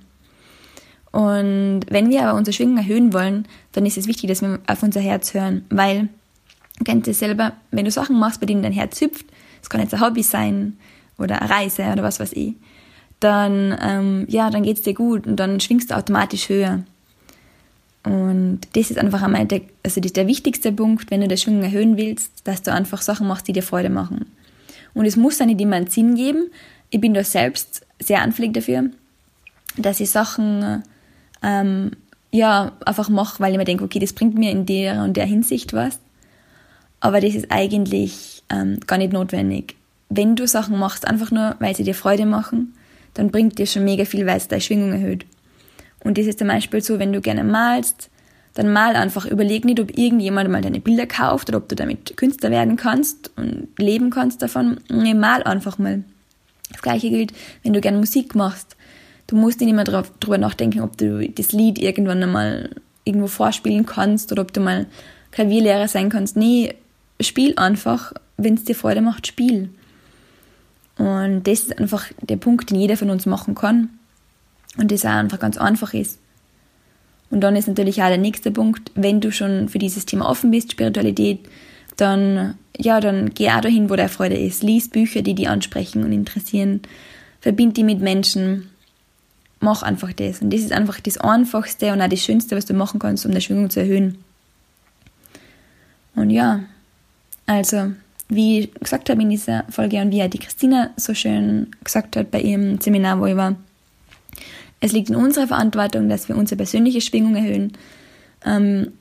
Und 1.13 1.83
wenn 1.89 2.11
wir 2.11 2.23
aber 2.23 2.37
unsere 2.37 2.53
Schwingung 2.53 2.79
erhöhen 2.79 3.13
wollen, 3.13 3.47
dann 3.73 3.87
ist 3.87 3.99
es 3.99 4.09
wichtig, 4.09 4.29
dass 4.29 4.43
wir 4.43 4.59
auf 4.67 4.83
unser 4.83 5.01
Herz 5.01 5.33
hören, 5.33 5.65
weil 5.71 6.09
Du 6.79 6.85
kennst 6.85 7.09
es 7.09 7.21
selber, 7.21 7.53
wenn 7.71 7.85
du 7.85 7.91
Sachen 7.91 8.19
machst, 8.19 8.41
bei 8.41 8.47
denen 8.47 8.63
dein 8.63 8.73
Herz 8.73 9.01
hüpft, 9.01 9.27
es 9.63 9.71
kann 9.71 9.81
jetzt 9.81 9.95
ein 9.95 10.01
Hobby 10.01 10.23
sein 10.23 10.77
oder 11.19 11.41
eine 11.41 11.51
Reise 11.51 11.85
oder 11.85 12.03
was 12.03 12.19
weiß 12.19 12.33
ich, 12.33 12.55
dann, 13.21 13.77
ähm, 13.81 14.27
ja, 14.29 14.51
dann 14.51 14.65
geht's 14.65 14.83
dir 14.83 14.95
gut 14.95 15.27
und 15.27 15.37
dann 15.37 15.61
schwingst 15.61 15.91
du 15.91 15.97
automatisch 15.97 16.49
höher. 16.49 16.83
Und 18.05 18.61
das 18.75 18.91
ist 18.91 18.99
einfach 18.99 19.23
einmal 19.23 19.47
der, 19.47 19.63
also 19.83 20.01
das 20.01 20.13
der 20.13 20.27
wichtigste 20.27 20.73
Punkt, 20.73 21.11
wenn 21.11 21.23
du 21.23 21.29
die 21.29 21.39
Schwingung 21.39 21.63
erhöhen 21.63 21.97
willst, 21.97 22.31
dass 22.45 22.63
du 22.63 22.73
einfach 22.73 23.01
Sachen 23.01 23.27
machst, 23.27 23.49
die 23.49 23.53
dir 23.53 23.63
Freude 23.63 23.89
machen. 23.89 24.27
Und 24.93 25.07
es 25.07 25.17
muss 25.17 25.39
dann 25.39 25.49
nicht 25.49 25.61
immer 25.61 25.77
einen 25.77 25.89
Sinn 25.89 26.15
geben. 26.15 26.51
Ich 26.91 27.01
bin 27.01 27.15
da 27.15 27.25
selbst 27.25 27.87
sehr 27.99 28.21
anfällig 28.21 28.53
dafür, 28.53 28.91
dass 29.77 30.01
ich 30.01 30.11
Sachen 30.11 30.83
ähm, 31.43 31.93
ja 32.31 32.73
einfach 32.85 33.09
mache, 33.09 33.41
weil 33.41 33.53
ich 33.53 33.59
mir 33.59 33.65
denke, 33.65 33.85
okay, 33.85 33.99
das 33.99 34.13
bringt 34.13 34.37
mir 34.37 34.51
in 34.51 34.67
der 34.67 35.03
und 35.03 35.17
der 35.17 35.25
Hinsicht 35.25 35.73
was. 35.73 35.99
Aber 37.01 37.21
das 37.21 37.35
ist 37.35 37.51
eigentlich 37.51 38.43
ähm, 38.51 38.79
gar 38.87 38.99
nicht 38.99 39.13
notwendig. 39.13 39.77
Wenn 40.11 40.37
du 40.37 40.47
Sachen 40.47 40.79
machst, 40.79 41.09
einfach 41.09 41.31
nur, 41.31 41.57
weil 41.59 41.75
sie 41.75 41.85
dir 41.85 41.95
Freude 41.95 42.27
machen, 42.27 42.75
dann 43.15 43.31
bringt 43.31 43.59
dir 43.59 43.67
schon 43.67 43.85
mega 43.85 44.05
viel, 44.05 44.27
weil 44.27 44.37
es 44.37 44.49
deine 44.49 44.61
Schwingung 44.61 44.93
erhöht. 44.93 45.25
Und 46.05 46.19
das 46.19 46.27
ist 46.27 46.39
zum 46.39 46.49
Beispiel 46.49 46.83
so, 46.83 46.99
wenn 46.99 47.13
du 47.13 47.21
gerne 47.21 47.43
malst, 47.43 48.11
dann 48.55 48.73
mal 48.73 48.95
einfach. 48.95 49.27
Überleg 49.27 49.65
nicht, 49.65 49.81
ob 49.81 49.97
irgendjemand 49.99 50.51
mal 50.51 50.63
deine 50.63 50.81
Bilder 50.81 51.07
kauft 51.07 51.49
oder 51.49 51.59
ob 51.59 51.69
du 51.69 51.75
damit 51.75 52.17
Künstler 52.17 52.51
werden 52.51 52.77
kannst 52.77 53.31
und 53.37 53.69
leben 53.79 54.11
kannst 54.11 54.43
davon. 54.43 54.79
Nee, 54.89 55.15
mal 55.15 55.43
einfach 55.43 55.79
mal. 55.79 56.05
Das 56.71 56.83
gleiche 56.83 57.11
gilt, 57.11 57.33
wenn 57.63 57.73
du 57.73 57.81
gerne 57.81 57.99
Musik 57.99 58.35
machst. 58.35 58.77
Du 59.27 59.37
musst 59.37 59.61
nicht 59.61 59.71
immer 59.71 59.85
drauf, 59.85 60.13
drüber 60.21 60.39
nachdenken, 60.39 60.81
ob 60.81 60.97
du 60.97 61.29
das 61.29 61.53
Lied 61.53 61.79
irgendwann 61.79 62.23
einmal 62.23 62.71
irgendwo 63.05 63.27
vorspielen 63.27 63.87
kannst 63.87 64.31
oder 64.33 64.43
ob 64.43 64.53
du 64.53 64.61
mal 64.61 64.87
Klavierlehrer 65.33 65.89
sein 65.89 66.11
kannst. 66.11 66.37
Nee, 66.37 66.75
spiel 67.21 67.55
einfach, 67.57 68.13
wenn 68.37 68.55
es 68.55 68.65
dir 68.65 68.75
Freude 68.75 69.01
macht, 69.01 69.27
spiel. 69.27 69.71
Und 70.97 71.45
das 71.45 71.61
ist 71.61 71.79
einfach 71.79 72.07
der 72.21 72.37
Punkt, 72.37 72.71
den 72.71 72.79
jeder 72.79 72.97
von 72.97 73.11
uns 73.11 73.27
machen 73.27 73.55
kann. 73.55 73.91
Und 74.77 74.91
das 74.91 75.05
auch 75.05 75.11
einfach 75.11 75.39
ganz 75.39 75.57
einfach 75.57 75.95
ist. 75.95 76.19
Und 77.31 77.41
dann 77.41 77.57
ist 77.57 77.69
natürlich 77.69 78.03
auch 78.03 78.09
der 78.09 78.19
nächste 78.19 78.51
Punkt, 78.51 78.91
wenn 78.95 79.21
du 79.21 79.33
schon 79.33 79.69
für 79.69 79.79
dieses 79.79 80.07
Thema 80.07 80.29
offen 80.29 80.51
bist, 80.51 80.73
Spiritualität, 80.73 81.41
dann, 81.97 82.55
ja, 82.77 83.01
dann 83.01 83.31
geh 83.35 83.51
auch 83.51 83.61
dahin, 83.61 83.91
wo 83.91 83.97
der 83.97 84.09
Freude 84.09 84.37
ist. 84.37 84.63
Lies 84.63 84.89
Bücher, 84.89 85.23
die 85.23 85.35
dich 85.35 85.49
ansprechen 85.49 86.05
und 86.05 86.13
interessieren. 86.13 86.83
Verbind 87.41 87.77
die 87.77 87.85
mit 87.85 88.01
Menschen. 88.01 88.71
Mach 89.61 89.83
einfach 89.83 90.13
das. 90.13 90.43
Und 90.43 90.53
das 90.53 90.61
ist 90.61 90.73
einfach 90.73 91.01
das 91.01 91.19
Einfachste 91.19 91.93
und 91.93 92.03
auch 92.03 92.09
das 92.09 92.23
Schönste, 92.23 92.57
was 92.57 92.67
du 92.67 92.75
machen 92.75 92.99
kannst, 93.01 93.25
um 93.27 93.33
die 93.33 93.41
Schwingung 93.41 93.71
zu 93.71 93.81
erhöhen. 93.81 94.19
Und 96.15 96.31
ja, 96.31 96.61
also, 97.47 97.93
wie 98.29 98.61
ich 98.61 98.75
gesagt 98.75 99.11
habe 99.11 99.23
in 99.23 99.31
dieser 99.31 99.65
Folge 99.71 100.01
und 100.01 100.11
wie 100.13 100.19
ja 100.19 100.29
die 100.29 100.39
Christina 100.39 100.91
so 100.97 101.15
schön 101.15 101.69
gesagt 101.83 102.17
hat 102.17 102.31
bei 102.31 102.41
ihrem 102.41 102.81
Seminar, 102.81 103.21
wo 103.21 103.27
ich 103.27 103.37
war, 103.37 103.57
es 104.85 104.93
liegt 104.93 105.09
in 105.09 105.17
unserer 105.17 105.47
Verantwortung, 105.47 106.11
dass 106.11 106.29
wir 106.29 106.37
unsere 106.37 106.59
persönliche 106.59 107.01
Schwingung 107.01 107.35
erhöhen. 107.37 107.73
Ähm, 108.45 108.93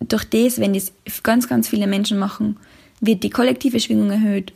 durch 0.00 0.24
das, 0.24 0.58
wenn 0.58 0.72
das 0.72 0.92
ganz, 1.22 1.46
ganz 1.46 1.68
viele 1.68 1.86
Menschen 1.86 2.18
machen, 2.18 2.56
wird 3.02 3.22
die 3.22 3.28
kollektive 3.28 3.80
Schwingung 3.80 4.10
erhöht. 4.10 4.54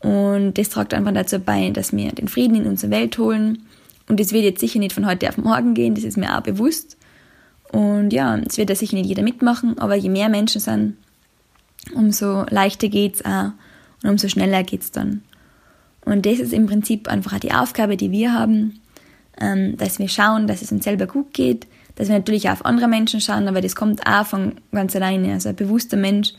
Und 0.00 0.54
das 0.54 0.70
trägt 0.70 0.94
einfach 0.94 1.12
dazu 1.12 1.38
bei, 1.38 1.68
dass 1.68 1.92
wir 1.92 2.12
den 2.12 2.28
Frieden 2.28 2.56
in 2.56 2.66
unsere 2.66 2.90
Welt 2.90 3.18
holen. 3.18 3.66
Und 4.08 4.20
das 4.20 4.32
wird 4.32 4.44
jetzt 4.44 4.60
sicher 4.60 4.78
nicht 4.78 4.94
von 4.94 5.04
heute 5.04 5.28
auf 5.28 5.36
morgen 5.36 5.74
gehen, 5.74 5.94
das 5.94 6.04
ist 6.04 6.16
mir 6.16 6.34
auch 6.34 6.42
bewusst. 6.42 6.96
Und 7.70 8.14
ja, 8.14 8.38
es 8.38 8.56
wird 8.56 8.70
da 8.70 8.74
sicher 8.74 8.96
nicht 8.96 9.08
jeder 9.08 9.22
mitmachen, 9.22 9.78
aber 9.78 9.96
je 9.96 10.08
mehr 10.08 10.30
Menschen 10.30 10.62
sind, 10.62 10.96
umso 11.94 12.44
leichter 12.48 12.88
geht's 12.88 13.22
auch 13.22 13.50
und 14.02 14.08
umso 14.08 14.28
schneller 14.28 14.62
geht's 14.62 14.92
dann. 14.92 15.20
Und 16.06 16.24
das 16.24 16.38
ist 16.38 16.54
im 16.54 16.64
Prinzip 16.64 17.06
einfach 17.06 17.34
auch 17.34 17.40
die 17.40 17.52
Aufgabe, 17.52 17.98
die 17.98 18.10
wir 18.10 18.32
haben, 18.32 18.80
dass 19.36 19.98
wir 19.98 20.08
schauen, 20.08 20.46
dass 20.46 20.62
es 20.62 20.72
uns 20.72 20.84
selber 20.84 21.06
gut 21.06 21.34
geht, 21.34 21.66
dass 21.96 22.08
wir 22.08 22.16
natürlich 22.16 22.48
auch 22.48 22.54
auf 22.54 22.64
andere 22.64 22.88
Menschen 22.88 23.20
schauen, 23.20 23.48
aber 23.48 23.60
das 23.60 23.76
kommt 23.76 24.06
auch 24.06 24.26
von 24.26 24.56
ganz 24.72 24.96
alleine. 24.96 25.34
Also 25.34 25.50
ein 25.50 25.56
bewusster 25.56 25.96
Mensch 25.96 26.32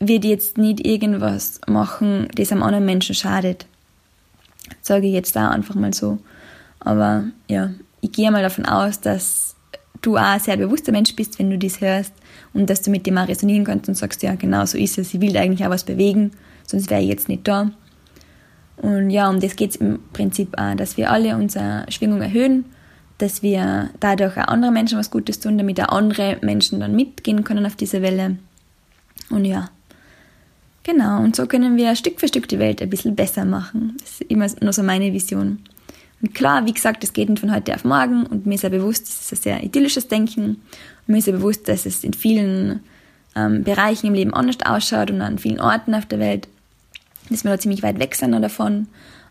wird 0.00 0.24
jetzt 0.24 0.58
nicht 0.58 0.84
irgendwas 0.84 1.60
machen, 1.66 2.28
das 2.34 2.52
einem 2.52 2.62
anderen 2.62 2.84
Menschen 2.84 3.14
schadet. 3.14 3.66
Sage 4.80 5.06
ich 5.06 5.12
jetzt 5.12 5.36
da 5.36 5.50
einfach 5.50 5.74
mal 5.74 5.94
so. 5.94 6.18
Aber 6.80 7.24
ja, 7.48 7.70
ich 8.00 8.12
gehe 8.12 8.30
mal 8.30 8.42
davon 8.42 8.66
aus, 8.66 9.00
dass 9.00 9.54
du 10.02 10.16
auch 10.16 10.22
ein 10.22 10.40
sehr 10.40 10.56
bewusster 10.56 10.92
Mensch 10.92 11.14
bist, 11.16 11.38
wenn 11.38 11.50
du 11.50 11.58
das 11.58 11.80
hörst 11.80 12.12
und 12.52 12.68
dass 12.68 12.82
du 12.82 12.90
mit 12.90 13.06
dem 13.06 13.16
auch 13.16 13.28
resonieren 13.28 13.64
kannst 13.64 13.88
und 13.88 13.94
sagst, 13.94 14.22
ja, 14.22 14.34
genau 14.34 14.66
so 14.66 14.76
ist 14.76 14.98
es, 14.98 15.14
ich 15.14 15.20
will 15.20 15.36
eigentlich 15.36 15.64
auch 15.64 15.70
was 15.70 15.84
bewegen, 15.84 16.32
sonst 16.66 16.90
wäre 16.90 17.00
ich 17.00 17.08
jetzt 17.08 17.28
nicht 17.28 17.46
da. 17.48 17.70
Und 18.76 19.10
ja, 19.10 19.28
um 19.28 19.40
das 19.40 19.56
geht 19.56 19.70
es 19.70 19.76
im 19.76 20.00
Prinzip 20.12 20.58
auch, 20.58 20.74
dass 20.74 20.96
wir 20.96 21.10
alle 21.10 21.36
unsere 21.36 21.86
Schwingung 21.90 22.20
erhöhen, 22.20 22.64
dass 23.18 23.42
wir 23.42 23.90
dadurch 24.00 24.36
auch 24.36 24.48
anderen 24.48 24.74
Menschen 24.74 24.98
was 24.98 25.10
Gutes 25.10 25.40
tun, 25.40 25.58
damit 25.58 25.80
auch 25.80 25.96
andere 25.96 26.38
Menschen 26.42 26.80
dann 26.80 26.96
mitgehen 26.96 27.44
können 27.44 27.66
auf 27.66 27.76
diese 27.76 28.02
Welle. 28.02 28.36
Und 29.30 29.44
ja, 29.44 29.70
genau, 30.82 31.20
und 31.20 31.36
so 31.36 31.46
können 31.46 31.76
wir 31.76 31.94
Stück 31.94 32.18
für 32.18 32.28
Stück 32.28 32.48
die 32.48 32.58
Welt 32.58 32.82
ein 32.82 32.90
bisschen 32.90 33.14
besser 33.14 33.44
machen. 33.44 33.96
Das 34.00 34.20
ist 34.20 34.22
immer 34.22 34.46
nur 34.60 34.72
so 34.72 34.82
meine 34.82 35.12
Vision. 35.12 35.60
Und 36.20 36.34
klar, 36.34 36.66
wie 36.66 36.72
gesagt, 36.72 37.02
das 37.02 37.12
geht 37.12 37.28
nicht 37.28 37.40
von 37.40 37.54
heute 37.54 37.74
auf 37.74 37.84
morgen 37.84 38.26
und 38.26 38.46
mir 38.46 38.54
ist 38.54 38.62
ja 38.62 38.68
bewusst, 38.68 39.02
das 39.02 39.32
ist 39.32 39.32
ein 39.32 39.42
sehr 39.42 39.62
idyllisches 39.62 40.08
Denken. 40.08 40.44
Und 40.46 41.08
mir 41.08 41.18
ist 41.18 41.26
ja 41.26 41.32
bewusst, 41.32 41.68
dass 41.68 41.86
es 41.86 42.02
in 42.02 42.14
vielen 42.14 42.80
ähm, 43.36 43.62
Bereichen 43.62 44.06
im 44.06 44.14
Leben 44.14 44.34
anders 44.34 44.56
ausschaut 44.64 45.10
und 45.10 45.20
an 45.20 45.38
vielen 45.38 45.60
Orten 45.60 45.94
auf 45.94 46.06
der 46.06 46.18
Welt, 46.18 46.48
dass 47.30 47.44
wir 47.44 47.50
da 47.50 47.58
ziemlich 47.58 47.82
weit 47.82 47.98
weg 47.98 48.14
sind 48.14 48.32
davon. 48.32 48.88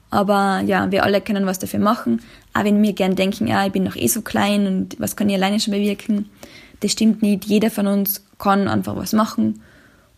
Aber 0.10 0.62
ja, 0.66 0.92
wir 0.92 1.04
alle 1.04 1.22
können 1.22 1.46
was 1.46 1.60
dafür 1.60 1.80
machen. 1.80 2.22
Auch 2.54 2.64
wenn 2.64 2.82
wir 2.82 2.94
gern 2.94 3.16
denken, 3.16 3.48
ja, 3.48 3.66
ich 3.66 3.72
bin 3.72 3.84
noch 3.84 3.96
eh 3.96 4.08
so 4.08 4.22
klein 4.22 4.68
und 4.68 5.00
was 5.00 5.16
kann 5.16 5.30
ich 5.30 5.36
alleine 5.36 5.60
schon 5.60 5.74
bewirken, 5.74 6.30
das 6.82 6.92
stimmt 6.92 7.22
nicht. 7.22 7.46
Jeder 7.46 7.72
von 7.72 7.88
uns 7.88 8.24
kann 8.38 8.68
einfach 8.68 8.96
was 8.96 9.14
machen. 9.14 9.62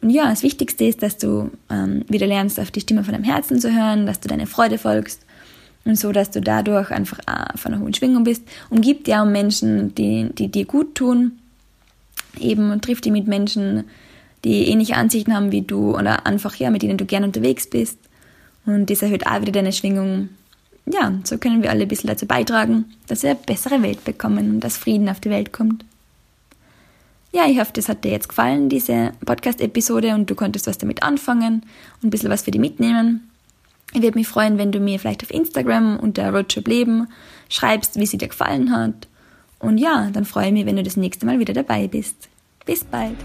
Und 0.02 0.10
ja, 0.10 0.30
das 0.30 0.44
Wichtigste 0.44 0.84
ist, 0.84 1.02
dass 1.02 1.18
du 1.18 1.52
ähm, 1.70 2.04
wieder 2.10 2.28
lernst, 2.28 2.60
auf 2.60 2.72
die 2.72 2.82
Stimme 2.82 3.04
von 3.04 3.14
deinem 3.14 3.24
Herzen 3.24 3.60
zu 3.60 3.74
hören, 3.74 4.06
dass 4.06 4.20
du 4.20 4.28
deine 4.28 4.48
Freude 4.48 4.78
folgst 4.78 5.22
und 5.86 5.98
so, 5.98 6.12
dass 6.12 6.32
du 6.32 6.42
dadurch 6.42 6.92
einfach 6.92 7.20
äh, 7.20 7.58
von 7.58 7.74
einer 7.74 7.82
hohen 7.82 7.94
Schwingung 7.94 8.24
bist. 8.24 8.44
Umgib 8.70 9.06
dir 9.06 9.22
um 9.22 9.32
Menschen, 9.32 9.96
die, 9.96 10.30
die 10.34 10.50
dir 10.50 10.66
gut 10.66 10.96
tun. 10.96 11.40
Eben 12.38 12.82
triff 12.82 13.00
dich 13.02 13.14
mit 13.14 13.28
Menschen, 13.28 13.86
die 14.46 14.70
ähnliche 14.70 14.96
Ansichten 14.96 15.34
haben 15.34 15.52
wie 15.52 15.64
du 15.64 15.98
oder 15.98 16.26
einfach 16.26 16.56
ja, 16.56 16.70
mit 16.70 16.84
denen 16.84 16.98
du 16.98 17.06
gern 17.06 17.24
unterwegs 17.24 17.68
bist. 17.68 17.98
Und 18.66 18.90
das 18.90 19.02
erhöht 19.02 19.28
auch 19.28 19.42
wieder 19.42 19.52
deine 19.52 19.74
Schwingung. 19.74 20.30
Ja, 20.86 21.14
so 21.24 21.38
können 21.38 21.64
wir 21.64 21.72
alle 21.72 21.82
ein 21.82 21.88
bisschen 21.88 22.08
dazu 22.08 22.28
beitragen, 22.28 22.86
dass 23.08 23.24
wir 23.24 23.32
eine 23.32 23.40
bessere 23.40 23.82
Welt 23.82 24.06
bekommen 24.06 24.52
und 24.52 24.60
dass 24.60 24.78
Frieden 24.78 25.10
auf 25.10 25.20
die 25.20 25.32
Welt 25.32 25.52
kommt. 25.52 25.84
Ja, 27.34 27.48
ich 27.48 27.60
hoffe, 27.60 27.74
das 27.74 27.90
hat 27.90 28.06
dir 28.06 28.12
jetzt 28.12 28.30
gefallen, 28.30 28.70
diese 28.70 29.12
Podcast-Episode, 29.26 30.14
und 30.14 30.30
du 30.30 30.36
konntest 30.36 30.68
was 30.68 30.78
damit 30.78 31.04
anfangen 31.04 31.64
und 32.02 32.08
ein 32.08 32.10
bisschen 32.10 32.30
was 32.30 32.44
für 32.44 32.52
dich 32.52 32.62
mitnehmen. 32.62 33.30
Ich 33.94 34.02
würde 34.02 34.18
mich 34.18 34.28
freuen, 34.28 34.58
wenn 34.58 34.72
du 34.72 34.80
mir 34.80 35.00
vielleicht 35.00 35.24
auf 35.24 35.32
Instagram 35.32 36.00
unter 36.00 36.30
Roadtrip 36.32 36.68
Leben 36.68 37.08
schreibst, 37.50 38.00
wie 38.00 38.06
sie 38.06 38.18
dir 38.18 38.30
gefallen 38.30 38.72
hat. 38.72 39.08
Und 39.60 39.80
ja, 39.80 40.10
dann 40.14 40.26
freue 40.26 40.48
ich 40.48 40.54
mich, 40.54 40.66
wenn 40.66 40.76
du 40.76 40.84
das 40.84 40.98
nächste 40.98 41.26
Mal 41.26 41.40
wieder 41.40 41.54
dabei 41.54 41.88
bist. 41.88 42.30
Bis 42.66 42.84
bald! 42.84 43.18